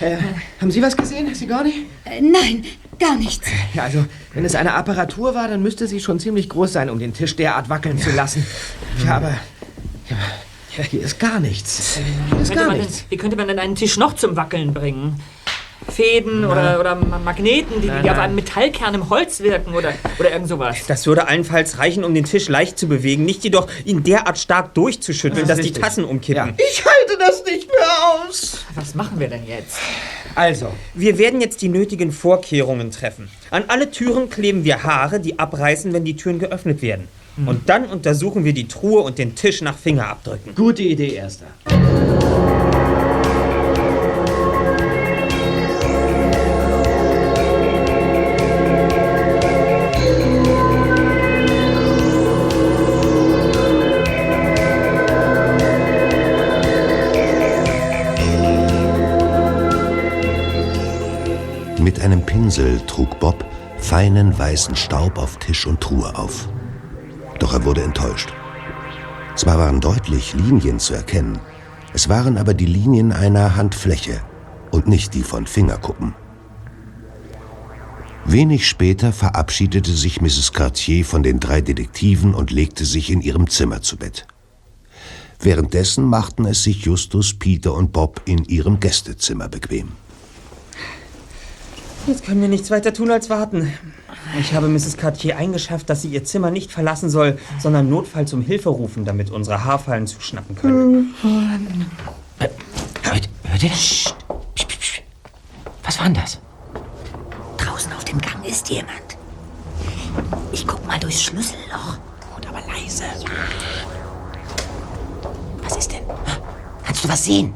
[0.00, 0.16] Äh,
[0.60, 1.86] haben Sie was gesehen, Sigourney?
[2.04, 2.64] Äh, nein,
[2.98, 3.46] gar nichts.
[3.72, 6.98] Ja, also, wenn es eine Apparatur war, dann müsste sie schon ziemlich groß sein, um
[6.98, 8.44] den Tisch derart wackeln zu lassen.
[9.06, 9.38] Ja, aber...
[10.10, 10.16] Ja,
[10.76, 11.98] hier ist gar nichts.
[12.30, 12.98] Hier ist gar nichts.
[12.98, 15.20] denn, wie könnte man denn einen Tisch noch zum Wackeln bringen?
[15.90, 19.92] Fäden oder, oder Ma- Magneten, die, Nein, die auf einem Metallkern im Holz wirken oder,
[20.20, 20.76] oder irgend sowas.
[20.86, 24.74] Das würde allenfalls reichen, um den Tisch leicht zu bewegen, nicht jedoch ihn derart stark
[24.74, 25.72] durchzuschütteln, Das dass die.
[25.72, 26.54] Tassen umkippen.
[26.56, 28.64] Ich halte das nicht mehr aus.
[28.76, 29.76] Was machen wir denn jetzt?
[30.36, 33.28] Also, wir werden jetzt die nötigen Vorkehrungen treffen.
[33.50, 37.08] An alle Türen kleben wir Haare, die abreißen, wenn die Türen geöffnet werden.
[37.46, 40.54] Und dann untersuchen wir die Truhe und den Tisch nach Fingerabdrücken.
[40.54, 41.46] Gute Idee, Erster.
[61.78, 63.44] Mit einem Pinsel trug Bob
[63.78, 66.48] feinen weißen Staub auf Tisch und Truhe auf.
[67.42, 68.32] Doch er wurde enttäuscht.
[69.34, 71.40] Zwar waren deutlich Linien zu erkennen,
[71.92, 74.20] es waren aber die Linien einer Handfläche
[74.70, 76.14] und nicht die von Fingerkuppen.
[78.24, 80.52] Wenig später verabschiedete sich Mrs.
[80.52, 84.28] Cartier von den drei Detektiven und legte sich in ihrem Zimmer zu Bett.
[85.40, 89.88] Währenddessen machten es sich Justus, Peter und Bob in ihrem Gästezimmer bequem.
[92.06, 93.72] Jetzt können wir nichts weiter tun als warten.
[94.38, 94.96] Ich habe Mrs.
[94.96, 99.30] Cartier eingeschafft, dass sie ihr Zimmer nicht verlassen soll, sondern notfalls um Hilfe rufen, damit
[99.30, 101.14] unsere Haarfallen zuschnappen können.
[102.38, 103.78] Hört, hört ihr das?
[103.78, 104.16] Psst.
[104.54, 105.02] Psst, psst, psst.
[105.84, 106.40] Was war denn das?
[107.58, 109.16] Draußen auf dem Gang ist jemand.
[110.50, 111.98] Ich guck mal durchs Schlüsselloch.
[112.34, 113.04] Gut, aber leise.
[115.62, 116.02] Was ist denn?
[116.84, 117.54] Kannst du was sehen?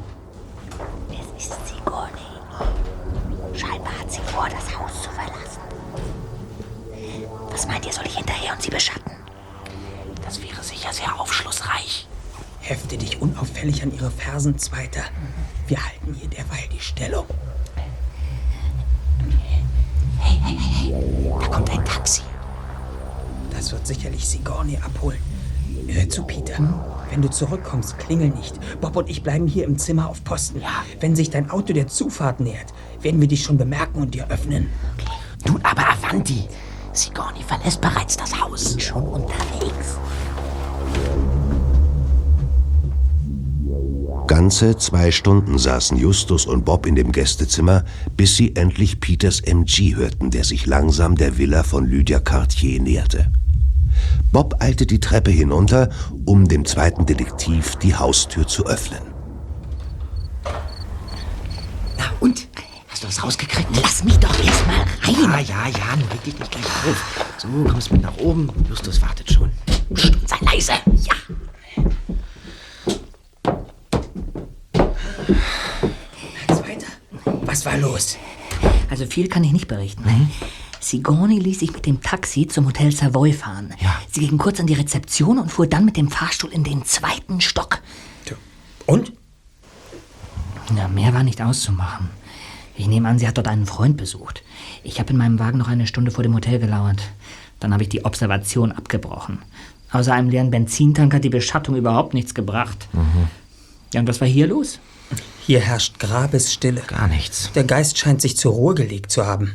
[13.87, 15.01] An ihre Fersen, Zweiter.
[15.67, 17.25] Wir halten hier derweil die Stellung.
[20.19, 21.39] Hey, hey, hey, hey.
[21.39, 22.21] Da kommt ein Taxi.
[23.51, 25.19] Das wird sicherlich Sigourney abholen.
[25.87, 26.55] Hör zu, Peter.
[27.09, 28.59] Wenn du zurückkommst, klingel nicht.
[28.81, 30.61] Bob und ich bleiben hier im Zimmer auf Posten.
[30.99, 34.69] Wenn sich dein Auto der Zufahrt nähert, werden wir dich schon bemerken und dir öffnen.
[35.45, 36.47] Nun aber Avanti.
[36.91, 38.71] Sigourney verlässt bereits das Haus.
[38.71, 39.97] Bin schon unterwegs.
[44.27, 47.85] Ganze zwei Stunden saßen Justus und Bob in dem Gästezimmer,
[48.17, 53.31] bis sie endlich Peters MG hörten, der sich langsam der Villa von Lydia Cartier näherte.
[54.33, 55.89] Bob eilte die Treppe hinunter,
[56.25, 59.01] um dem zweiten Detektiv die Haustür zu öffnen.
[61.97, 62.49] Na und?
[62.89, 63.69] Hast du was rausgekriegt?
[63.81, 65.15] Lass mich doch erst mal rein.
[65.21, 67.25] Ja, ja, ja, nun reg dich nicht gleich auf.
[67.37, 68.49] So, kommst mit nach oben.
[68.67, 69.51] Justus wartet schon.
[69.93, 70.73] Psst, und sei leise.
[70.73, 71.13] Ja.
[77.47, 78.17] Was war los?
[78.89, 80.03] Also viel kann ich nicht berichten.
[80.79, 83.73] Sigourney ließ sich mit dem Taxi zum Hotel Savoy fahren.
[84.09, 87.41] Sie ging kurz an die Rezeption und fuhr dann mit dem Fahrstuhl in den zweiten
[87.41, 87.79] Stock.
[88.85, 89.11] Und?
[90.73, 92.09] Na, mehr war nicht auszumachen.
[92.77, 94.43] Ich nehme an, sie hat dort einen Freund besucht.
[94.83, 97.01] Ich habe in meinem Wagen noch eine Stunde vor dem Hotel gelauert.
[97.59, 99.39] Dann habe ich die Observation abgebrochen.
[99.91, 102.87] Außer einem leeren Benzintank hat die Beschattung überhaupt nichts gebracht.
[103.93, 104.79] Ja, und was war hier los?
[105.47, 106.81] Hier herrscht Grabesstille.
[106.81, 107.53] Gar nichts.
[107.55, 109.53] Der Geist scheint sich zur Ruhe gelegt zu haben.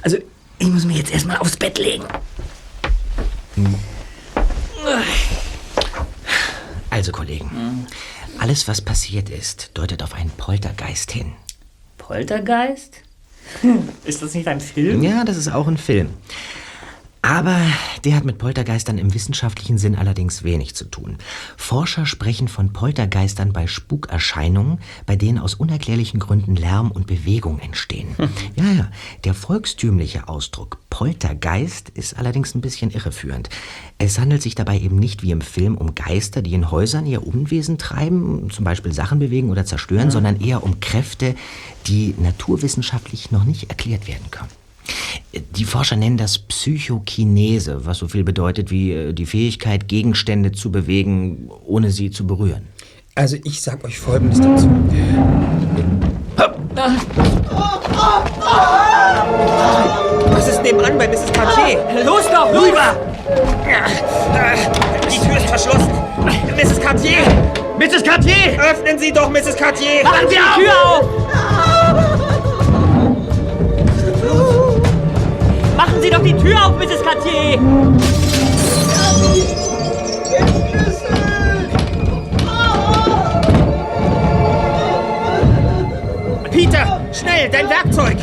[0.00, 0.16] Also,
[0.60, 2.04] ich muss mich jetzt erstmal aufs Bett legen.
[6.88, 7.88] Also, Kollegen,
[8.38, 11.32] alles, was passiert ist, deutet auf einen Poltergeist hin.
[11.98, 12.98] Poltergeist?
[14.04, 15.02] Ist das nicht ein Film?
[15.02, 16.10] Ja, das ist auch ein Film.
[17.26, 17.60] Aber
[18.04, 21.18] der hat mit Poltergeistern im wissenschaftlichen Sinn allerdings wenig zu tun.
[21.56, 28.14] Forscher sprechen von Poltergeistern bei Spukerscheinungen, bei denen aus unerklärlichen Gründen Lärm und Bewegung entstehen.
[28.54, 28.90] Ja, ja,
[29.24, 33.50] der volkstümliche Ausdruck Poltergeist ist allerdings ein bisschen irreführend.
[33.98, 37.26] Es handelt sich dabei eben nicht wie im Film um Geister, die in Häusern ihr
[37.26, 41.34] Unwesen treiben, zum Beispiel Sachen bewegen oder zerstören, sondern eher um Kräfte,
[41.86, 44.65] die naturwissenschaftlich noch nicht erklärt werden können.
[45.32, 50.70] Die Forscher nennen das Psychokinese, was so viel bedeutet wie äh, die Fähigkeit, Gegenstände zu
[50.70, 52.68] bewegen, ohne sie zu berühren.
[53.14, 54.68] Also ich sag euch Folgendes dazu.
[60.30, 61.32] Was ist nebenan bei Mrs.
[61.32, 62.04] Cartier?
[62.04, 62.94] Los doch, rüber!
[65.10, 65.90] Die Tür ist verschlossen.
[66.56, 66.80] Mrs.
[66.80, 67.18] Cartier!
[67.78, 68.02] Mrs.
[68.04, 68.58] Cartier!
[68.58, 69.56] Öffnen Sie doch, Mrs.
[69.56, 70.04] Cartier!
[70.04, 71.55] Machen Sie die Tür auf!
[76.06, 77.02] Sie doch die Tür auf, Mrs.
[77.02, 77.58] Cartier!
[86.52, 88.18] Peter, schnell, dein Werkzeug!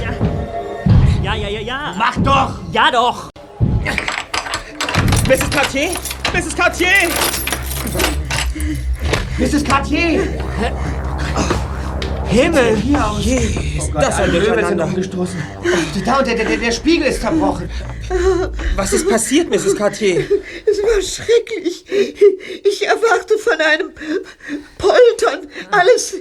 [1.21, 1.93] Ja, ja, ja, ja.
[1.97, 2.59] Mach doch!
[2.71, 3.29] Ja doch!
[5.27, 5.49] Mrs.
[5.49, 5.89] Cartier?
[6.33, 6.55] Mrs.
[6.55, 6.87] Cartier!
[9.37, 9.65] Mrs.
[9.65, 10.21] Cartier!
[12.33, 12.75] Himmel!
[12.77, 13.25] Hier aus.
[13.25, 14.85] Ist Oh das sind Durcheinander.
[14.85, 15.41] umgestoßen.
[16.05, 17.69] Da und der, der, der Spiegel ist zerbrochen.
[18.75, 19.75] Was ist passiert, Mrs.
[19.75, 20.25] Cartier?
[20.65, 21.85] Es war schrecklich.
[22.63, 23.91] Ich erwachte von einem
[24.77, 25.47] Poltern.
[25.71, 26.15] Alles,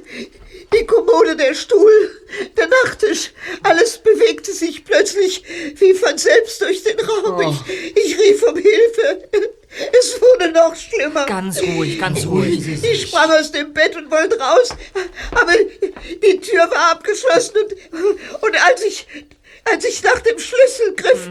[0.75, 2.11] die Kommode, der Stuhl,
[2.57, 3.33] der Nachttisch,
[3.63, 5.43] alles bewegte sich plötzlich
[5.77, 7.41] wie von selbst durch den Raum.
[7.41, 9.29] Ich, ich rief um Hilfe.
[9.99, 11.27] Es wurde noch schlimmer.
[11.27, 12.67] Ganz ruhig, ganz ruhig.
[12.83, 14.71] Ich sprang aus dem Bett und wollte raus,
[15.31, 15.53] aber
[16.23, 19.07] die Tür war abgeschlossen und, und als ich
[19.71, 21.31] als ich nach dem Schlüssel griff,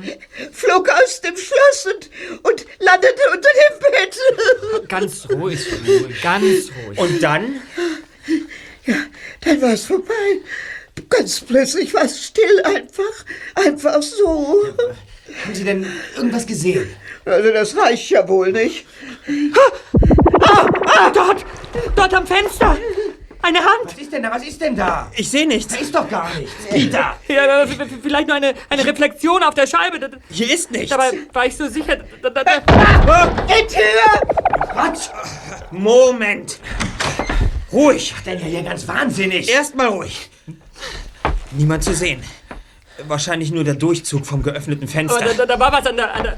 [0.53, 2.09] flog aus dem Schloss und,
[2.43, 4.89] und landete unter dem Bett.
[4.89, 6.97] Ganz ruhig, ruhig, ganz ruhig.
[6.97, 7.61] Und dann?
[8.85, 8.95] Ja,
[9.41, 10.13] dann war es vorbei.
[11.09, 13.25] Ganz plötzlich war es still, einfach,
[13.55, 14.63] einfach so.
[15.43, 15.85] Haben Sie denn
[16.15, 16.89] irgendwas gesehen?
[17.25, 18.85] Also das reicht ja wohl nicht.
[20.41, 21.45] Ah, dort!
[21.95, 22.77] Dort am Fenster!
[23.43, 23.85] Eine Hand!
[23.85, 24.31] Was ist denn da?
[24.31, 25.11] Was ist denn da?
[25.15, 25.73] Ich sehe nichts.
[25.73, 26.51] Da ist doch gar nichts.
[26.69, 27.15] Peter!
[27.27, 27.65] Ja,
[28.01, 29.99] vielleicht nur eine, eine Reflexion auf der Scheibe.
[29.99, 30.89] Da- Hier ist nichts.
[30.91, 31.97] Dabei war ich so sicher.
[32.21, 32.59] Da, da, da.
[33.47, 34.67] Die Tür!
[34.71, 35.09] Quatsch!
[35.71, 36.59] Moment!
[37.71, 38.13] Ruhig!
[38.25, 39.49] Denn ja hier ganz wahnsinnig.
[39.49, 40.29] Erstmal ruhig.
[41.51, 42.23] Niemand zu sehen.
[43.07, 45.25] Wahrscheinlich nur der Durchzug vom geöffneten Aber Fenster.
[45.25, 46.13] da, da, da war was an der.
[46.13, 46.37] An der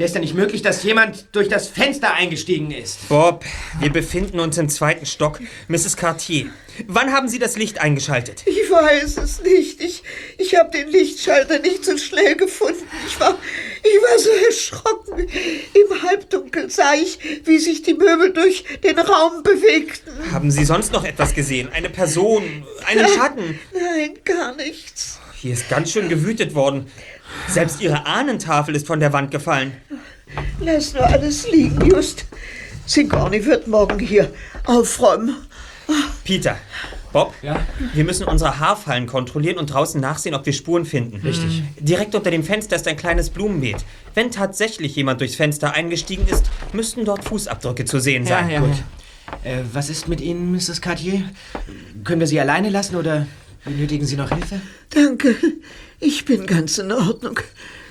[0.00, 3.06] Wäre es denn nicht möglich, dass jemand durch das Fenster eingestiegen ist?
[3.10, 3.44] Bob,
[3.80, 5.40] wir befinden uns im zweiten Stock.
[5.68, 5.98] Mrs.
[5.98, 6.46] Cartier,
[6.86, 8.42] wann haben Sie das Licht eingeschaltet?
[8.46, 9.78] Ich weiß es nicht.
[9.82, 10.02] Ich,
[10.38, 12.82] ich habe den Lichtschalter nicht so schnell gefunden.
[13.06, 13.36] Ich war,
[13.82, 15.18] ich war so erschrocken.
[15.28, 20.32] Im Halbdunkel sah ich, wie sich die Möbel durch den Raum bewegten.
[20.32, 21.68] Haben Sie sonst noch etwas gesehen?
[21.74, 22.64] Eine Person?
[22.86, 23.60] Einen Schatten?
[23.74, 25.20] Nein, gar nichts.
[25.34, 26.90] Hier ist ganz schön gewütet worden.
[27.48, 29.72] Selbst Ihre Ahnentafel ist von der Wand gefallen.
[30.60, 32.24] Lass nur alles liegen, Just.
[32.86, 34.32] Sigourney wird morgen hier
[34.64, 35.36] aufräumen.
[36.24, 36.56] Peter,
[37.12, 37.34] Bob,
[37.94, 41.16] wir müssen unsere Haarfallen kontrollieren und draußen nachsehen, ob wir Spuren finden.
[41.16, 41.62] Richtig.
[41.80, 43.78] Direkt unter dem Fenster ist ein kleines Blumenbeet.
[44.14, 48.50] Wenn tatsächlich jemand durchs Fenster eingestiegen ist, müssten dort Fußabdrücke zu sehen Ja, sein.
[48.50, 48.70] ja, Gut.
[49.44, 49.50] ja.
[49.50, 50.80] Äh, was ist mit Ihnen, Mrs.
[50.80, 51.22] Cartier?
[52.04, 53.26] Können wir Sie alleine lassen oder
[53.64, 54.60] benötigen Sie noch Hilfe?
[54.90, 55.34] Danke.
[56.00, 57.38] Ich bin ganz in Ordnung.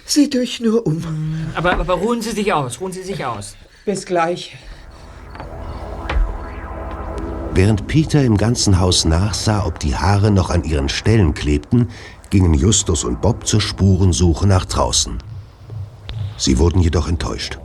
[0.03, 1.03] Seht euch nur um.
[1.53, 3.55] Aber, aber ruhen Sie sich aus, ruhen Sie sich aus.
[3.85, 4.57] Bis gleich.
[7.53, 11.89] Während Peter im ganzen Haus nachsah, ob die Haare noch an ihren Stellen klebten,
[12.31, 15.19] gingen Justus und Bob zur Spurensuche nach draußen.
[16.37, 17.59] Sie wurden jedoch enttäuscht.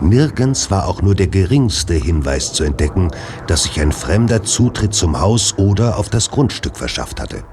[0.00, 3.10] Nirgends war auch nur der geringste Hinweis zu entdecken,
[3.46, 7.44] dass sich ein Fremder Zutritt zum Haus oder auf das Grundstück verschafft hatte.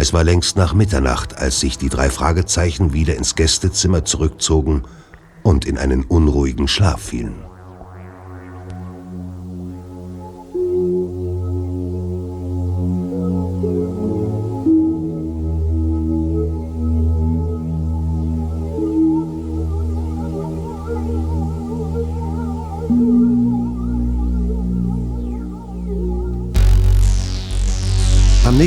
[0.00, 4.84] Es war längst nach Mitternacht, als sich die drei Fragezeichen wieder ins Gästezimmer zurückzogen
[5.42, 7.49] und in einen unruhigen Schlaf fielen.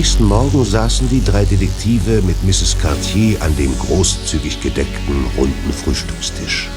[0.03, 2.75] Nächsten Morgen saßen die drei Detektive mit Mrs.
[2.81, 6.67] Cartier an dem großzügig gedeckten, runden Frühstückstisch.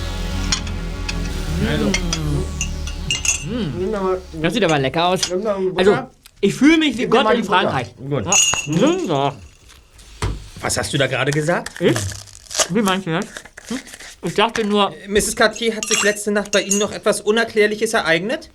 [4.41, 5.23] Das sieht aber lecker aus.
[5.75, 5.99] Also,
[6.41, 7.43] ich fühle mich wie Gott in.
[7.43, 7.97] Frankreich.
[7.97, 8.27] Gut.
[9.09, 9.35] Ja.
[10.61, 11.81] Was hast du da gerade gesagt?
[11.81, 11.97] Ich?
[12.71, 13.27] Wie meinst du das?
[13.67, 13.79] Hm?
[14.23, 14.95] Ich dachte nur...
[15.09, 15.35] Mrs.
[15.35, 18.51] Cartier hat sich letzte Nacht bei Ihnen noch etwas Unerklärliches ereignet?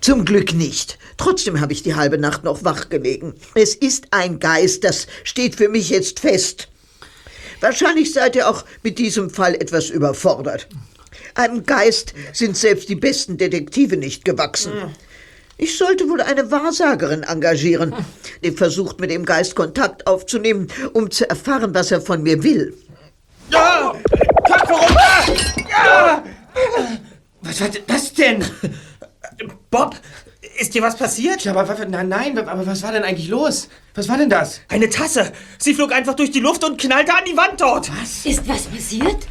[0.00, 0.98] Zum Glück nicht.
[1.16, 3.34] Trotzdem habe ich die halbe Nacht noch wach gelegen.
[3.54, 6.68] Es ist ein Geist, das steht für mich jetzt fest.
[7.60, 10.68] Wahrscheinlich seid ihr auch mit diesem Fall etwas überfordert.
[11.34, 14.72] Einem Geist sind selbst die besten Detektive nicht gewachsen.
[15.56, 17.92] Ich sollte wohl eine Wahrsagerin engagieren,
[18.44, 22.74] die versucht, mit dem Geist Kontakt aufzunehmen, um zu erfahren, was er von mir will.
[23.50, 23.92] Ja!
[24.46, 25.44] Köpfe runter!
[25.68, 26.24] Ja!
[27.40, 28.44] Was war das denn?
[29.70, 29.96] Bob,
[30.58, 31.44] ist dir was passiert?
[31.44, 33.68] Ja, aber nein, nein, aber was war denn eigentlich los?
[33.94, 34.60] Was war denn das?
[34.68, 35.32] Eine Tasse.
[35.58, 37.90] Sie flog einfach durch die Luft und knallte an die Wand dort.
[38.00, 38.24] Was?
[38.26, 39.26] Ist was passiert?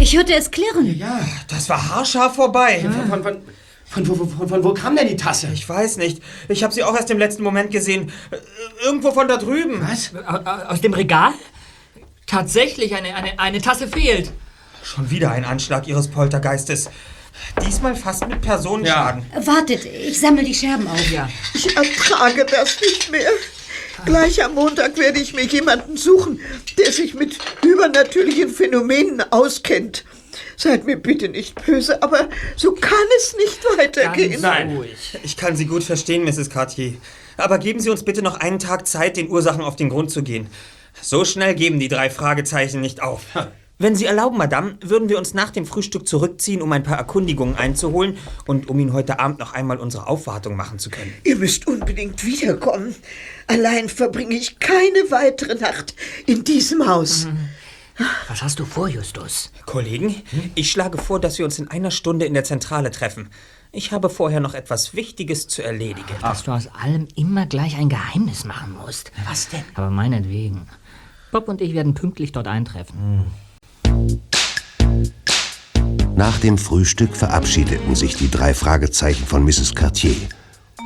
[0.00, 0.96] Ich hörte es klirren.
[0.98, 1.20] Ja.
[1.48, 2.80] Das war haarscharf vorbei.
[2.80, 5.48] Von, von, von, von, wo- von, von wo kam denn die Tasse?
[5.54, 6.22] Ich weiß nicht.
[6.48, 8.12] Ich habe sie auch erst im letzten Moment gesehen.
[8.30, 8.36] Äh,
[8.84, 9.80] Irgendwo von da drüben.
[9.88, 10.10] Was?
[10.68, 11.32] Aus dem Regal?
[12.26, 14.32] Tatsächlich, eine, eine, eine Tasse fehlt.
[14.82, 16.90] Schon wieder ein Anschlag Ihres Poltergeistes.
[17.64, 19.24] Diesmal fast mit Personenschaden.
[19.44, 21.10] Wartet, ich sammle die Scherben auf.
[21.10, 21.28] Ja.
[21.54, 23.30] Ich ertrage das nicht mehr.
[24.04, 26.40] Gleich am Montag werde ich mir jemanden suchen,
[26.78, 30.04] der sich mit übernatürlichen Phänomenen auskennt.
[30.56, 34.40] Seid mir bitte nicht böse, aber so kann es nicht weitergehen.
[34.40, 34.84] Nein.
[35.22, 36.50] Ich kann Sie gut verstehen, Mrs.
[36.50, 36.94] Cartier.
[37.38, 40.22] Aber geben Sie uns bitte noch einen Tag Zeit, den Ursachen auf den Grund zu
[40.22, 40.48] gehen.
[41.00, 43.22] So schnell geben die drei Fragezeichen nicht auf.
[43.78, 47.56] Wenn Sie erlauben, Madame, würden wir uns nach dem Frühstück zurückziehen, um ein paar Erkundigungen
[47.56, 48.16] einzuholen
[48.46, 51.12] und um Ihnen heute Abend noch einmal unsere Aufwartung machen zu können.
[51.24, 52.94] Ihr müsst unbedingt wiederkommen.
[53.48, 57.28] Allein verbringe ich keine weitere Nacht in diesem Haus.
[58.28, 59.52] Was hast du vor, Justus?
[59.66, 60.22] Kollegen,
[60.54, 63.28] ich schlage vor, dass wir uns in einer Stunde in der Zentrale treffen.
[63.72, 66.14] Ich habe vorher noch etwas Wichtiges zu erledigen.
[66.22, 69.12] Dass du aus allem immer gleich ein Geheimnis machen musst.
[69.28, 69.64] Was denn?
[69.74, 70.66] Aber meinetwegen.
[71.30, 73.26] Bob und ich werden pünktlich dort eintreffen.
[76.16, 79.74] Nach dem Frühstück verabschiedeten sich die drei Fragezeichen von Mrs.
[79.74, 80.16] Cartier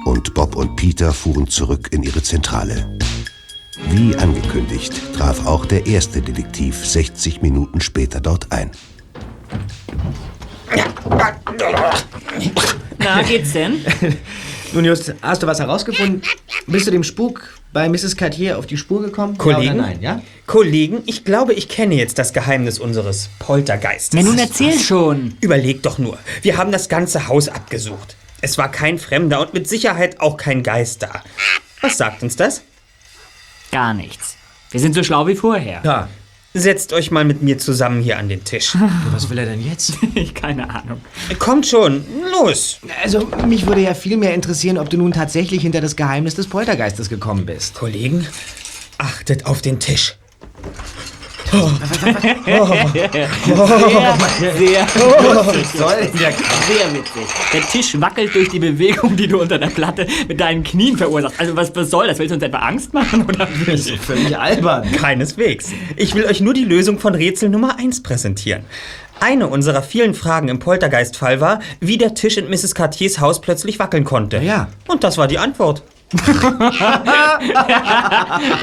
[0.05, 2.99] und Bob und Peter fuhren zurück in ihre Zentrale.
[3.91, 8.71] Wie angekündigt traf auch der erste Detektiv 60 Minuten später dort ein.
[12.99, 13.85] Na, geht's denn?
[14.73, 16.23] Nun, Just, hast du was herausgefunden?
[16.67, 18.17] Bist du dem Spuk bei Mrs.
[18.17, 19.39] Cartier auf die Spur gekommen?
[19.39, 19.63] Kollegen?
[19.63, 20.23] Ja oder nein, ja?
[20.47, 24.13] Kollegen, ich glaube, ich kenne jetzt das Geheimnis unseres Poltergeistes.
[24.13, 25.37] Na, nun erzähl schon.
[25.41, 26.19] Überleg doch nur.
[26.43, 28.17] Wir haben das ganze Haus abgesucht.
[28.41, 31.23] Es war kein Fremder und mit Sicherheit auch kein Geist da.
[31.81, 32.63] Was sagt uns das?
[33.71, 34.37] Gar nichts.
[34.71, 35.81] Wir sind so schlau wie vorher.
[35.85, 36.09] Ja.
[36.53, 38.77] Setzt euch mal mit mir zusammen hier an den Tisch.
[39.13, 39.95] Was will er denn jetzt?
[40.15, 41.01] Ich keine Ahnung.
[41.39, 42.79] Kommt schon, los.
[43.03, 46.49] Also, mich würde ja viel mehr interessieren, ob du nun tatsächlich hinter das Geheimnis des
[46.49, 47.75] Poltergeistes gekommen bist.
[47.75, 48.27] Kollegen,
[48.99, 50.17] achtet auf den Tisch.
[54.39, 54.87] Sehr, sehr
[55.75, 57.27] Sehr, sehr witzig.
[57.53, 61.39] Der Tisch wackelt durch die Bewegung, die du unter der Platte mit deinen Knien verursachst.
[61.39, 62.19] Also was, was soll das?
[62.19, 64.91] Willst du uns etwa Angst machen oder Das ist völlig albern.
[64.93, 65.73] Keineswegs.
[65.97, 68.65] Ich will euch nur die Lösung von Rätsel Nummer 1 präsentieren.
[69.21, 72.75] Eine unserer vielen Fragen im Poltergeist-Fall war, wie der Tisch in Mrs.
[72.75, 74.39] Cartiers Haus plötzlich wackeln konnte.
[74.39, 74.69] Ja.
[74.89, 75.83] Und das war die Antwort.
[76.11, 76.29] Das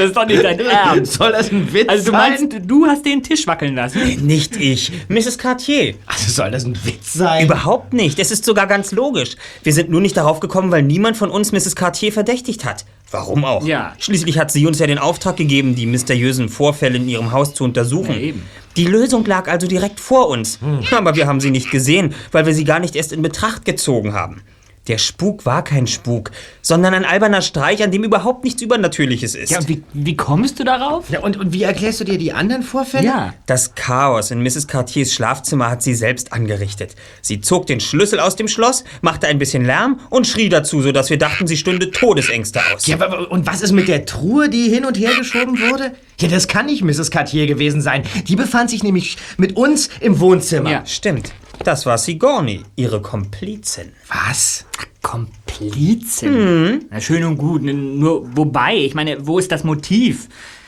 [0.07, 1.13] ist doch nicht dein Ernst.
[1.13, 2.31] Soll das ein Witz Also du sein?
[2.39, 3.99] meinst, du hast den Tisch wackeln lassen?
[4.25, 5.37] Nicht ich, Mrs.
[5.37, 5.95] Cartier.
[6.05, 7.45] Also soll das ein Witz sein?
[7.45, 8.19] Überhaupt nicht.
[8.19, 9.35] Es ist sogar ganz logisch.
[9.63, 11.75] Wir sind nur nicht darauf gekommen, weil niemand von uns Mrs.
[11.75, 12.85] Cartier verdächtigt hat.
[13.11, 13.65] Warum auch?
[13.65, 13.93] Ja.
[13.99, 17.63] Schließlich hat sie uns ja den Auftrag gegeben, die mysteriösen Vorfälle in ihrem Haus zu
[17.63, 18.11] untersuchen.
[18.13, 18.43] Ja, eben.
[18.75, 20.59] Die Lösung lag also direkt vor uns.
[20.91, 24.13] Aber wir haben sie nicht gesehen, weil wir sie gar nicht erst in Betracht gezogen
[24.13, 24.41] haben.
[24.87, 26.31] Der Spuk war kein Spuk,
[26.61, 29.51] sondern ein alberner Streich, an dem überhaupt nichts Übernatürliches ist.
[29.51, 31.09] Ja, und wie, wie kommst du darauf?
[31.09, 33.05] Ja, und, und wie erklärst du dir die anderen Vorfälle?
[33.05, 33.33] Ja.
[33.45, 34.67] Das Chaos in Mrs.
[34.67, 36.95] Cartiers Schlafzimmer hat sie selbst angerichtet.
[37.21, 41.09] Sie zog den Schlüssel aus dem Schloss, machte ein bisschen Lärm und schrie dazu, sodass
[41.09, 42.87] wir dachten, sie stünde Todesängste aus.
[42.87, 45.91] Ja, aber, und was ist mit der Truhe, die hin und her geschoben wurde?
[46.19, 47.11] Ja, das kann nicht Mrs.
[47.11, 48.03] Cartier gewesen sein.
[48.27, 50.71] Die befand sich nämlich mit uns im Wohnzimmer.
[50.71, 50.85] Ja.
[50.85, 51.31] Stimmt.
[51.63, 53.91] Das war Sigourney, ihre Komplizin.
[54.07, 54.65] Was?
[55.01, 56.85] Komplizin?
[56.89, 60.27] Na, schön und gut, nur wobei, ich meine, wo ist das Motiv?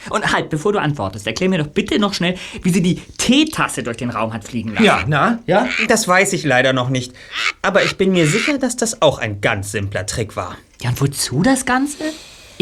[0.10, 3.84] Und halt, bevor du antwortest, erklär mir doch bitte noch schnell, wie sie die Teetasse
[3.84, 4.86] durch den Raum hat fliegen lassen.
[4.86, 5.40] Ja, na?
[5.46, 5.68] Ja?
[5.88, 7.14] Das weiß ich leider noch nicht.
[7.62, 10.56] Aber ich bin mir sicher, dass das auch ein ganz simpler Trick war.
[10.82, 12.06] Ja, und wozu das Ganze?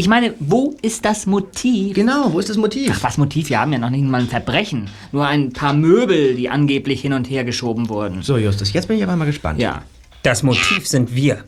[0.00, 1.92] Ich meine, wo ist das Motiv?
[1.92, 2.92] Genau, wo ist das Motiv?
[2.94, 3.50] Ach, was Motiv?
[3.50, 4.88] Wir haben ja noch nicht mal ein Verbrechen.
[5.10, 8.22] Nur ein paar Möbel, die angeblich hin und her geschoben wurden.
[8.22, 9.60] So, Justus, jetzt bin ich aber mal gespannt.
[9.60, 9.82] Ja.
[10.22, 11.42] Das Motiv sind wir.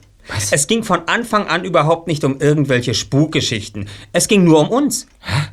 [0.51, 3.89] Es ging von Anfang an überhaupt nicht um irgendwelche Spukgeschichten.
[4.13, 5.07] Es ging nur um uns.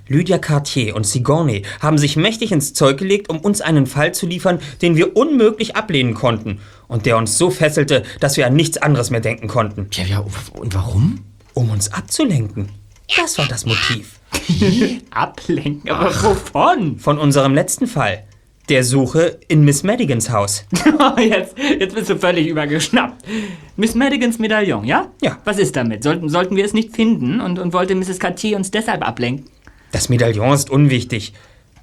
[0.08, 4.26] Lydia Cartier und Sigourney haben sich mächtig ins Zeug gelegt, um uns einen Fall zu
[4.26, 6.62] liefern, den wir unmöglich ablehnen konnten.
[6.88, 9.88] Und der uns so fesselte, dass wir an nichts anderes mehr denken konnten.
[9.94, 11.20] Ja, ja, und warum?
[11.54, 12.70] Um uns abzulenken.
[13.16, 14.20] Das war das Motiv.
[15.12, 15.90] Ablenken?
[15.90, 17.00] Aber wovon?
[17.00, 18.24] Von unserem letzten Fall.
[18.70, 20.66] Der Suche in Miss Madigans Haus.
[21.18, 23.24] jetzt, jetzt bist du völlig übergeschnappt.
[23.78, 25.10] Miss Madigans Medaillon, ja?
[25.22, 25.38] Ja.
[25.46, 26.04] Was ist damit?
[26.04, 28.20] Sollten, sollten wir es nicht finden und, und wollte Mrs.
[28.20, 29.50] Cartier uns deshalb ablenken?
[29.94, 31.34] Das Medaillon ist unwichtig.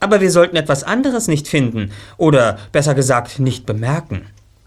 [0.01, 1.91] Aber wir sollten etwas anderes nicht finden.
[2.19, 4.27] Oder besser gesagt, nicht bemerken.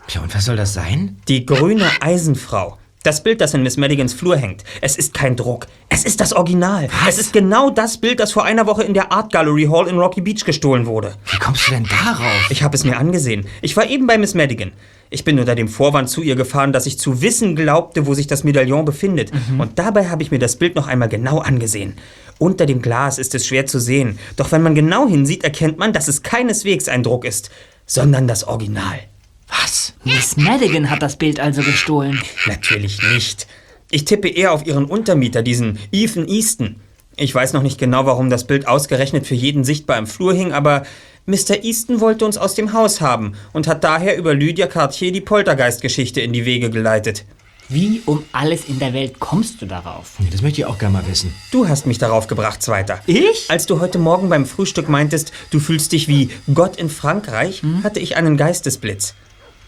[0.09, 1.17] Ja, und was soll das sein?
[1.27, 2.79] Die grüne Eisenfrau.
[3.07, 4.65] Das Bild, das in Miss Madigans Flur hängt.
[4.81, 5.67] Es ist kein Druck.
[5.87, 6.89] Es ist das Original.
[7.07, 9.97] Es ist genau das Bild, das vor einer Woche in der Art Gallery Hall in
[9.97, 11.15] Rocky Beach gestohlen wurde.
[11.31, 12.49] Wie kommst du denn darauf?
[12.49, 13.47] Ich habe es mir angesehen.
[13.61, 14.73] Ich war eben bei Miss Madigan.
[15.09, 18.27] Ich bin unter dem Vorwand zu ihr gefahren, dass ich zu wissen glaubte, wo sich
[18.27, 19.31] das Medaillon befindet.
[19.57, 21.93] Und dabei habe ich mir das Bild noch einmal genau angesehen.
[22.39, 24.19] Unter dem Glas ist es schwer zu sehen.
[24.35, 27.51] Doch wenn man genau hinsieht, erkennt man, dass es keineswegs ein Druck ist,
[27.85, 28.99] sondern das Original.
[29.47, 29.93] Was?
[30.03, 32.21] Miss Madigan hat das Bild also gestohlen.
[32.45, 33.47] Natürlich nicht.
[33.89, 36.75] Ich tippe eher auf ihren Untermieter, diesen Ethan Easton.
[37.15, 40.51] Ich weiß noch nicht genau, warum das Bild ausgerechnet für jeden sichtbar im Flur hing,
[40.51, 40.83] aber
[41.25, 41.63] Mr.
[41.63, 46.21] Easton wollte uns aus dem Haus haben und hat daher über Lydia Cartier die Poltergeistgeschichte
[46.21, 47.25] in die Wege geleitet.
[47.69, 50.13] Wie um alles in der Welt kommst du darauf?
[50.19, 51.33] Nee, das möchte ich auch gerne mal wissen.
[51.51, 53.01] Du hast mich darauf gebracht, Zweiter.
[53.07, 53.49] Ich?
[53.49, 57.99] Als du heute Morgen beim Frühstück meintest, du fühlst dich wie Gott in Frankreich, hatte
[57.99, 59.15] ich einen Geistesblitz.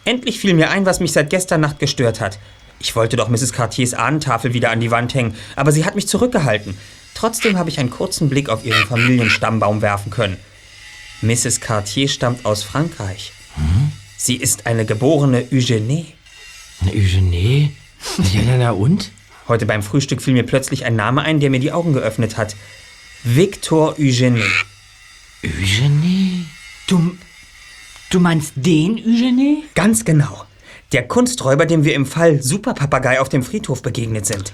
[0.06, 2.40] Endlich fiel mir ein, was mich seit gestern Nacht gestört hat.
[2.80, 3.54] Ich wollte doch Mrs.
[3.54, 6.78] Cartiers Ahnentafel wieder an die Wand hängen, aber sie hat mich zurückgehalten.
[7.14, 10.38] Trotzdem habe ich einen kurzen Blick auf ihren Familienstammbaum werfen können.
[11.22, 11.60] Mrs.
[11.60, 13.34] Cartier stammt aus Frankreich.
[14.16, 16.14] Sie ist eine geborene Eugenie.
[16.82, 17.76] Eine Eugenie?
[18.34, 19.12] Ja, na, na und?
[19.50, 22.56] Heute beim Frühstück fiel mir plötzlich ein Name ein, der mir die Augen geöffnet hat.
[23.24, 24.44] Victor Eugenie.
[25.44, 26.46] Eugenie?
[26.88, 27.18] Du,
[28.10, 29.64] du meinst den Eugenie?
[29.76, 30.46] Ganz genau.
[30.92, 34.52] Der Kunsträuber, dem wir im Fall Superpapagei auf dem Friedhof begegnet sind.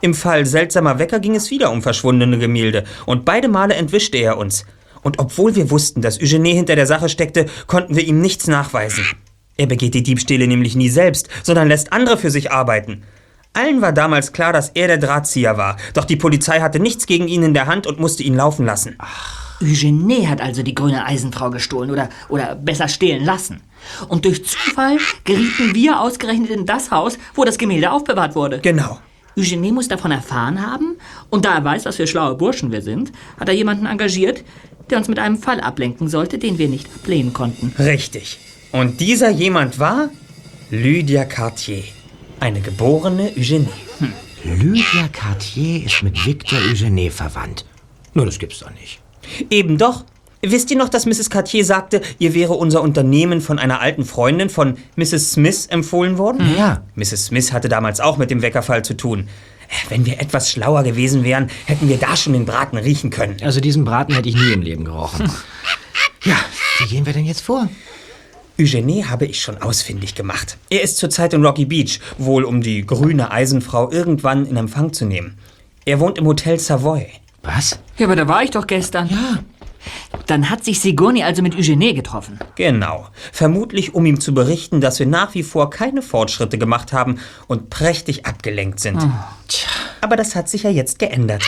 [0.00, 4.38] Im Fall Seltsamer Wecker ging es wieder um verschwundene Gemälde und beide Male entwischte er
[4.38, 4.64] uns.
[5.02, 9.04] Und obwohl wir wussten, dass Eugenie hinter der Sache steckte, konnten wir ihm nichts nachweisen.
[9.56, 13.02] Er begeht die Diebstähle nämlich nie selbst, sondern lässt andere für sich arbeiten.
[13.52, 17.28] Allen war damals klar, dass er der Drahtzieher war, doch die Polizei hatte nichts gegen
[17.28, 18.96] ihn in der Hand und musste ihn laufen lassen.
[19.64, 23.60] Eugenie hat also die grüne Eisenfrau gestohlen oder, oder besser stehlen lassen.
[24.08, 28.60] Und durch Zufall gerieten wir ausgerechnet in das Haus, wo das Gemälde aufbewahrt wurde.
[28.60, 28.98] Genau.
[29.36, 30.96] Eugenie muss davon erfahren haben
[31.28, 34.44] und da er weiß, was für schlaue Burschen wir sind, hat er jemanden engagiert,
[34.90, 37.74] der uns mit einem Fall ablenken sollte, den wir nicht ablehnen konnten.
[37.78, 38.38] Richtig.
[38.70, 40.10] Und dieser jemand war
[40.70, 41.84] Lydia Cartier,
[42.40, 43.68] eine geborene Eugenie.
[44.44, 47.64] Lydia Cartier ist mit Victor Eugenie verwandt.
[48.12, 49.00] Nur das gibt's doch nicht.
[49.50, 50.04] Eben doch.
[50.42, 51.30] Wisst ihr noch, dass Mrs.
[51.30, 55.32] Cartier sagte, ihr wäre unser Unternehmen von einer alten Freundin von Mrs.
[55.32, 56.46] Smith empfohlen worden?
[56.56, 56.82] Ja.
[56.96, 57.26] Mrs.
[57.26, 59.28] Smith hatte damals auch mit dem Weckerfall zu tun.
[59.88, 63.36] Wenn wir etwas schlauer gewesen wären, hätten wir da schon den Braten riechen können.
[63.42, 65.30] Also diesen Braten hätte ich nie im Leben gerochen.
[66.26, 66.36] Ja,
[66.78, 67.68] wie gehen wir denn jetzt vor?
[68.58, 70.56] Eugenie habe ich schon ausfindig gemacht.
[70.70, 75.04] Er ist zurzeit in Rocky Beach, wohl um die grüne Eisenfrau irgendwann in Empfang zu
[75.04, 75.36] nehmen.
[75.84, 77.08] Er wohnt im Hotel Savoy.
[77.44, 77.78] Was?
[77.98, 79.08] Ja, aber da war ich doch gestern.
[79.08, 79.38] Ja.
[80.26, 82.38] Dann hat sich Sigourney also mit Eugenie getroffen.
[82.56, 83.08] Genau.
[83.32, 87.68] Vermutlich, um ihm zu berichten, dass wir nach wie vor keine Fortschritte gemacht haben und
[87.68, 88.98] prächtig abgelenkt sind.
[89.48, 89.68] Tja.
[90.00, 91.42] Aber das hat sich ja jetzt geändert.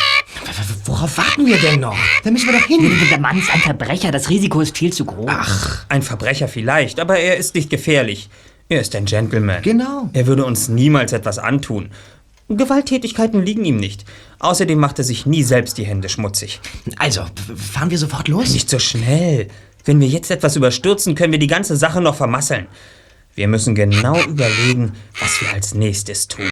[0.85, 1.97] Worauf warten wir denn noch?
[2.25, 2.91] Da müssen wir doch hin.
[3.11, 5.27] Der Mann ist ein Verbrecher, das Risiko ist viel zu groß.
[5.29, 8.29] Ach, ein Verbrecher vielleicht, aber er ist nicht gefährlich.
[8.69, 9.63] Er ist ein Gentleman.
[9.63, 10.11] Genau.
[10.13, 11.91] Er würde uns niemals etwas antun.
[12.49, 14.05] Gewalttätigkeiten liegen ihm nicht.
[14.39, 16.61] Außerdem macht er sich nie selbst die Hände schmutzig.
[16.97, 17.25] Also,
[17.57, 18.53] fahren wir sofort los?
[18.53, 19.49] Nicht so schnell.
[19.85, 22.67] Wenn wir jetzt etwas überstürzen, können wir die ganze Sache noch vermasseln.
[23.35, 26.49] Wir müssen genau überlegen, was wir als nächstes tun.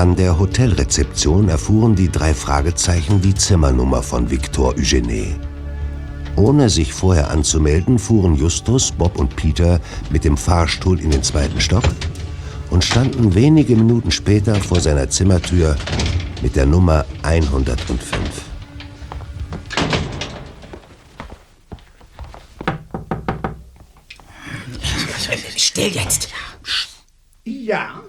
[0.00, 5.38] An der Hotelrezeption erfuhren die drei Fragezeichen die Zimmernummer von Victor Eugene.
[6.36, 9.78] Ohne sich vorher anzumelden, fuhren Justus, Bob und Peter
[10.08, 11.84] mit dem Fahrstuhl in den zweiten Stock
[12.70, 15.76] und standen wenige Minuten später vor seiner Zimmertür
[16.40, 18.00] mit der Nummer 105.
[25.58, 26.30] Still jetzt.
[27.44, 27.99] Ja,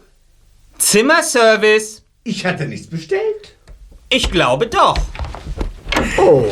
[0.92, 2.02] Zimmerservice.
[2.26, 3.56] ich hatte nichts bestellt.
[4.10, 4.98] Ich glaube doch.
[6.18, 6.44] Oh,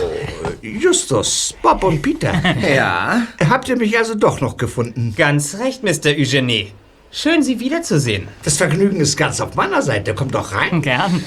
[0.61, 2.31] Justus, Bob und Peter.
[2.73, 3.23] Ja?
[3.49, 5.13] Habt ihr mich also doch noch gefunden?
[5.17, 6.11] Ganz recht, Mr.
[6.17, 6.67] Eugene.
[7.11, 8.29] Schön, Sie wiederzusehen.
[8.43, 10.15] Das Vergnügen ist ganz auf meiner Seite.
[10.15, 10.81] Kommt doch rein.
[10.83, 11.21] Gern.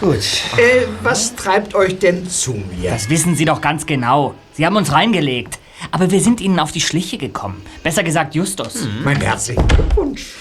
[0.00, 0.24] Gut.
[0.56, 2.90] Äh, was treibt euch denn zu mir?
[2.90, 4.34] Das wissen Sie doch ganz genau.
[4.54, 5.60] Sie haben uns reingelegt.
[5.92, 7.62] Aber wir sind Ihnen auf die Schliche gekommen.
[7.84, 8.88] Besser gesagt Justus.
[9.04, 10.34] Mein herzlichen Glückwunsch.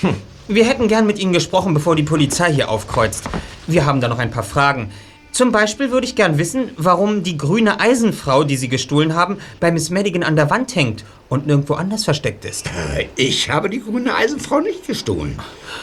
[0.48, 3.24] Wir hätten gern mit Ihnen gesprochen, bevor die Polizei hier aufkreuzt.
[3.68, 4.92] Wir haben da noch ein paar Fragen.
[5.32, 9.72] Zum Beispiel würde ich gern wissen, warum die grüne Eisenfrau, die Sie gestohlen haben, bei
[9.72, 12.68] Miss Madigan an der Wand hängt und nirgendwo anders versteckt ist.
[12.96, 15.38] Äh, Ich habe die grüne Eisenfrau nicht gestohlen.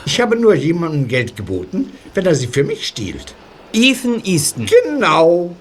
[0.07, 3.35] Ich habe nur jemandem Geld geboten, wenn er sie für mich stiehlt.
[3.75, 4.67] Ethan Easton.
[4.85, 5.55] Genau.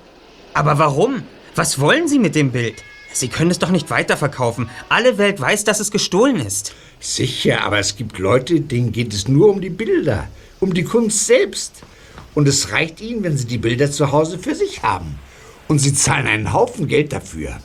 [0.54, 1.24] Aber warum?
[1.56, 2.76] Was wollen Sie mit dem Bild?
[3.14, 4.70] Sie können es doch nicht weiterverkaufen.
[4.88, 6.74] Alle Welt weiß, dass es gestohlen ist.
[7.02, 10.28] Sicher, aber es gibt Leute, denen geht es nur um die Bilder,
[10.60, 11.82] um die Kunst selbst.
[12.36, 15.20] Und es reicht ihnen, wenn sie die Bilder zu Hause für sich haben.
[15.68, 17.60] Und sie zahlen einen Haufen Geld dafür.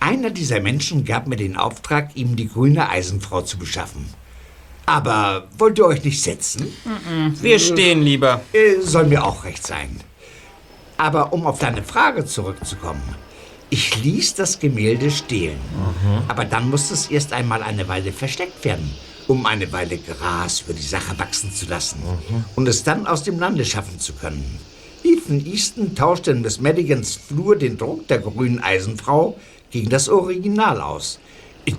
[0.00, 4.06] Einer dieser Menschen gab mir den Auftrag, ihm die grüne Eisenfrau zu beschaffen.
[4.86, 6.72] Aber wollt ihr euch nicht setzen?
[7.40, 8.40] Wir stehen lieber.
[8.52, 10.00] Äh, soll mir auch recht sein.
[10.96, 13.02] Aber um auf deine Frage zurückzukommen.
[13.74, 15.58] Ich ließ das Gemälde stehlen.
[16.28, 18.88] Aber dann musste es erst einmal eine Weile versteckt werden,
[19.26, 21.98] um eine Weile Gras über die Sache wachsen zu lassen
[22.54, 24.60] und es dann aus dem Lande schaffen zu können.
[25.02, 29.36] Ethan Easton tauschte in Miss Madigans Flur den Druck der grünen Eisenfrau
[29.72, 31.18] gegen das Original aus.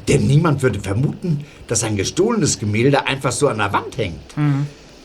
[0.09, 4.35] Denn niemand würde vermuten, dass ein gestohlenes Gemälde einfach so an der Wand hängt.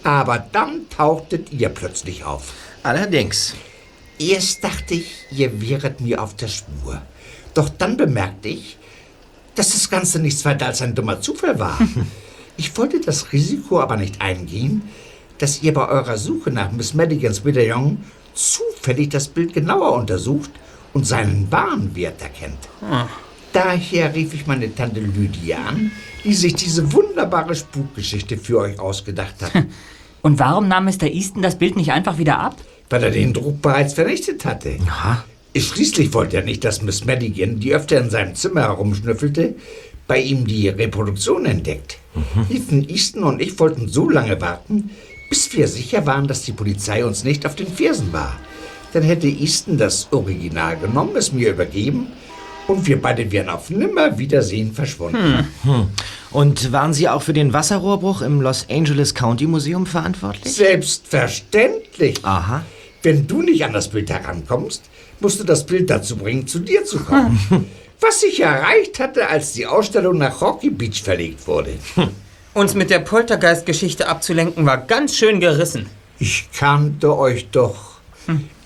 [0.02, 2.52] Aber dann tauchtet ihr plötzlich auf.
[2.82, 3.54] Allerdings.
[4.20, 7.00] Erst dachte ich, ihr wäret mir auf der Spur.
[7.54, 8.76] Doch dann bemerkte ich,
[9.54, 11.78] dass das Ganze nichts weiter als ein dummer Zufall war.
[12.56, 14.82] Ich wollte das Risiko aber nicht eingehen,
[15.38, 18.04] dass ihr bei eurer Suche nach Miss Madigans Medaillon
[18.34, 20.50] zufällig das Bild genauer untersucht
[20.92, 22.58] und seinen wahren Wert erkennt.
[23.54, 25.90] Daher rief ich meine Tante Lydia an,
[26.22, 29.64] die sich diese wunderbare Spukgeschichte für euch ausgedacht hat.
[30.22, 31.04] Und warum nahm Mr.
[31.04, 32.56] Easton das Bild nicht einfach wieder ab?
[32.90, 34.76] Weil er den Druck bereits vernichtet hatte.
[34.86, 35.24] Aha.
[35.56, 39.54] Schließlich wollte er nicht, dass Miss Madigan, die öfter in seinem Zimmer herumschnüffelte,
[40.06, 41.98] bei ihm die Reproduktion entdeckt.
[42.50, 44.90] Ethan Easton und ich wollten so lange warten,
[45.28, 48.36] bis wir sicher waren, dass die Polizei uns nicht auf den Fersen war.
[48.92, 52.08] Dann hätte Easton das Original genommen, es mir übergeben
[52.66, 55.46] und wir beide wären auf Nimmerwiedersehen verschwunden.
[55.62, 55.88] Hm.
[56.32, 60.52] Und waren Sie auch für den Wasserrohrbruch im Los Angeles County Museum verantwortlich?
[60.52, 62.24] Selbstverständlich.
[62.24, 62.64] Aha.
[63.02, 64.82] Wenn du nicht an das Bild herankommst,
[65.20, 67.38] musst du das Bild dazu bringen, zu dir zu kommen.
[68.00, 71.74] Was ich erreicht hatte, als die Ausstellung nach Rocky Beach verlegt wurde.
[72.54, 75.86] Uns mit der Poltergeist-Geschichte abzulenken, war ganz schön gerissen.
[76.18, 78.00] Ich kannte euch doch.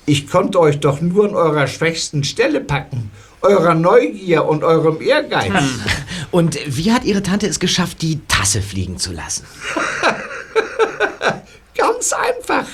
[0.06, 3.10] Ich konnte euch doch nur an eurer schwächsten Stelle packen.
[3.42, 5.52] Eurer Neugier und eurem Ehrgeiz.
[6.30, 9.44] Und wie hat Ihre Tante es geschafft, die Tasse fliegen zu lassen?
[11.76, 12.66] Ganz einfach.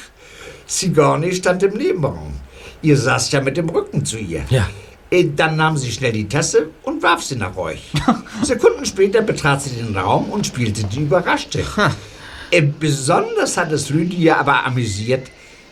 [0.70, 2.32] Sigourney stand im Nebenraum.
[2.82, 4.44] Ihr saßt ja mit dem Rücken zu ihr.
[4.50, 4.68] Ja.
[5.10, 7.90] Äh, Dann nahm sie schnell die Tasse und warf sie nach euch.
[8.42, 11.64] Sekunden später betrat sie den Raum und spielte die Überraschte.
[12.52, 15.28] Äh, Besonders hat es Lydia aber amüsiert,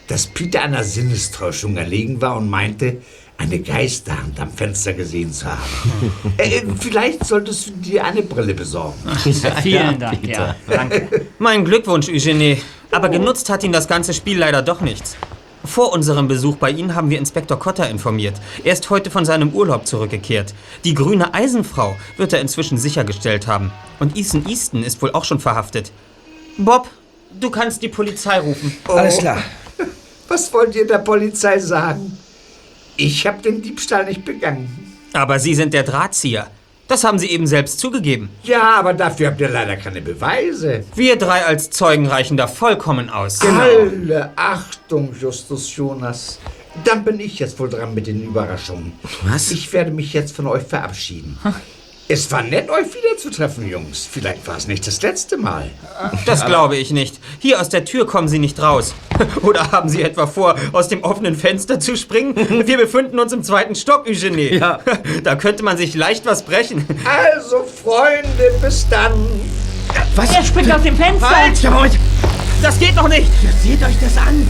[0.09, 2.97] dass Peter einer Sinnestäuschung erlegen war und meinte,
[3.37, 5.63] eine Geisterhand am Fenster gesehen zu haben.
[6.39, 8.99] äh, vielleicht solltest du dir eine Brille besorgen.
[9.63, 10.57] Vielen Dank, ja.
[10.67, 11.27] Danke.
[11.39, 12.59] Mein Glückwunsch, Eugenie.
[12.91, 15.16] Aber genutzt hat ihn das ganze Spiel leider doch nichts.
[15.64, 18.36] Vor unserem Besuch bei Ihnen haben wir Inspektor Cotter informiert.
[18.64, 20.55] Er ist heute von seinem Urlaub zurückgekehrt.
[20.84, 23.72] Die grüne Eisenfrau wird er inzwischen sichergestellt haben.
[23.99, 25.93] Und Ethan Easton ist wohl auch schon verhaftet.
[26.57, 26.89] Bob,
[27.39, 28.74] du kannst die Polizei rufen.
[28.89, 29.43] Alles klar.
[30.28, 32.16] Was wollt ihr der Polizei sagen?
[32.97, 34.97] Ich habe den Diebstahl nicht begangen.
[35.12, 36.49] Aber Sie sind der Drahtzieher.
[36.89, 38.30] Das haben Sie eben selbst zugegeben.
[38.43, 40.84] Ja, aber dafür habt ihr leider keine Beweise.
[40.95, 43.41] Wir drei als Zeugen reichen da vollkommen aus.
[43.43, 46.39] Alle Achtung, Justus Jonas.
[46.84, 48.95] Dann bin ich jetzt wohl dran mit den Überraschungen.
[49.24, 49.51] Was?
[49.51, 51.39] Ich werde mich jetzt von euch verabschieden.
[52.11, 54.09] Es war nett, euch wiederzutreffen, Jungs.
[54.11, 55.71] Vielleicht war es nicht das letzte Mal.
[56.25, 57.21] Das glaube ich nicht.
[57.39, 58.95] Hier aus der Tür kommen Sie nicht raus.
[59.43, 62.35] Oder haben Sie etwa vor, aus dem offenen Fenster zu springen?
[62.67, 64.57] Wir befinden uns im zweiten Stock, Eugenie.
[64.57, 64.79] Ja.
[65.23, 66.87] Da könnte man sich leicht was brechen.
[67.05, 69.13] Also, Freunde, bis dann.
[70.15, 70.35] Was?
[70.35, 71.29] Er springt aus dem Fenster!
[71.29, 71.63] Halt!
[71.65, 71.99] Moment.
[72.63, 73.31] Das geht doch nicht!
[73.63, 74.47] Seht euch das an.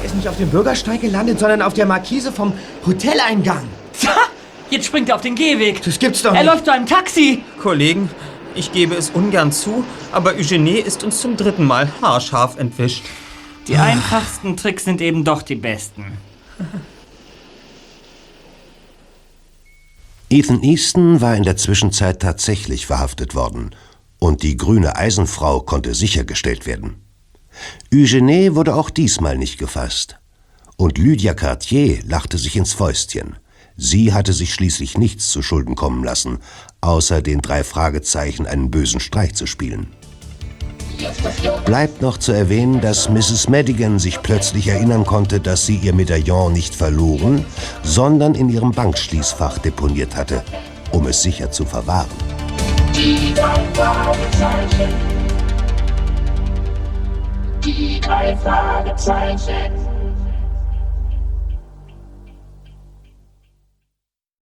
[0.00, 2.52] Er ist nicht auf dem Bürgersteig gelandet, sondern auf der Markise vom
[2.86, 3.66] Hoteleingang.
[4.72, 5.82] Jetzt springt er auf den Gehweg.
[5.82, 6.50] Das gibt's doch Er nicht.
[6.50, 7.42] läuft zu einem Taxi.
[7.60, 8.08] Kollegen,
[8.54, 13.04] ich gebe es ungern zu, aber Eugenie ist uns zum dritten Mal haarscharf entwischt.
[13.68, 16.16] Die einfachsten Tricks sind eben doch die besten.
[20.30, 23.74] Ethan Easton war in der Zwischenzeit tatsächlich verhaftet worden
[24.18, 27.02] und die grüne Eisenfrau konnte sichergestellt werden.
[27.92, 30.16] Eugenie wurde auch diesmal nicht gefasst.
[30.78, 33.36] Und Lydia Cartier lachte sich ins Fäustchen.
[33.76, 36.38] Sie hatte sich schließlich nichts zu Schulden kommen lassen,
[36.80, 39.88] außer den drei Fragezeichen einen bösen Streich zu spielen.
[41.64, 43.48] Bleibt noch zu erwähnen, dass Mrs.
[43.48, 47.44] Madigan sich plötzlich erinnern konnte, dass sie ihr Medaillon nicht verloren,
[47.82, 50.42] sondern in ihrem Bankschließfach deponiert hatte,
[50.92, 52.08] um es sicher zu verwahren.
[52.94, 54.94] Die drei Fragezeichen.
[57.64, 59.91] Die drei Fragezeichen.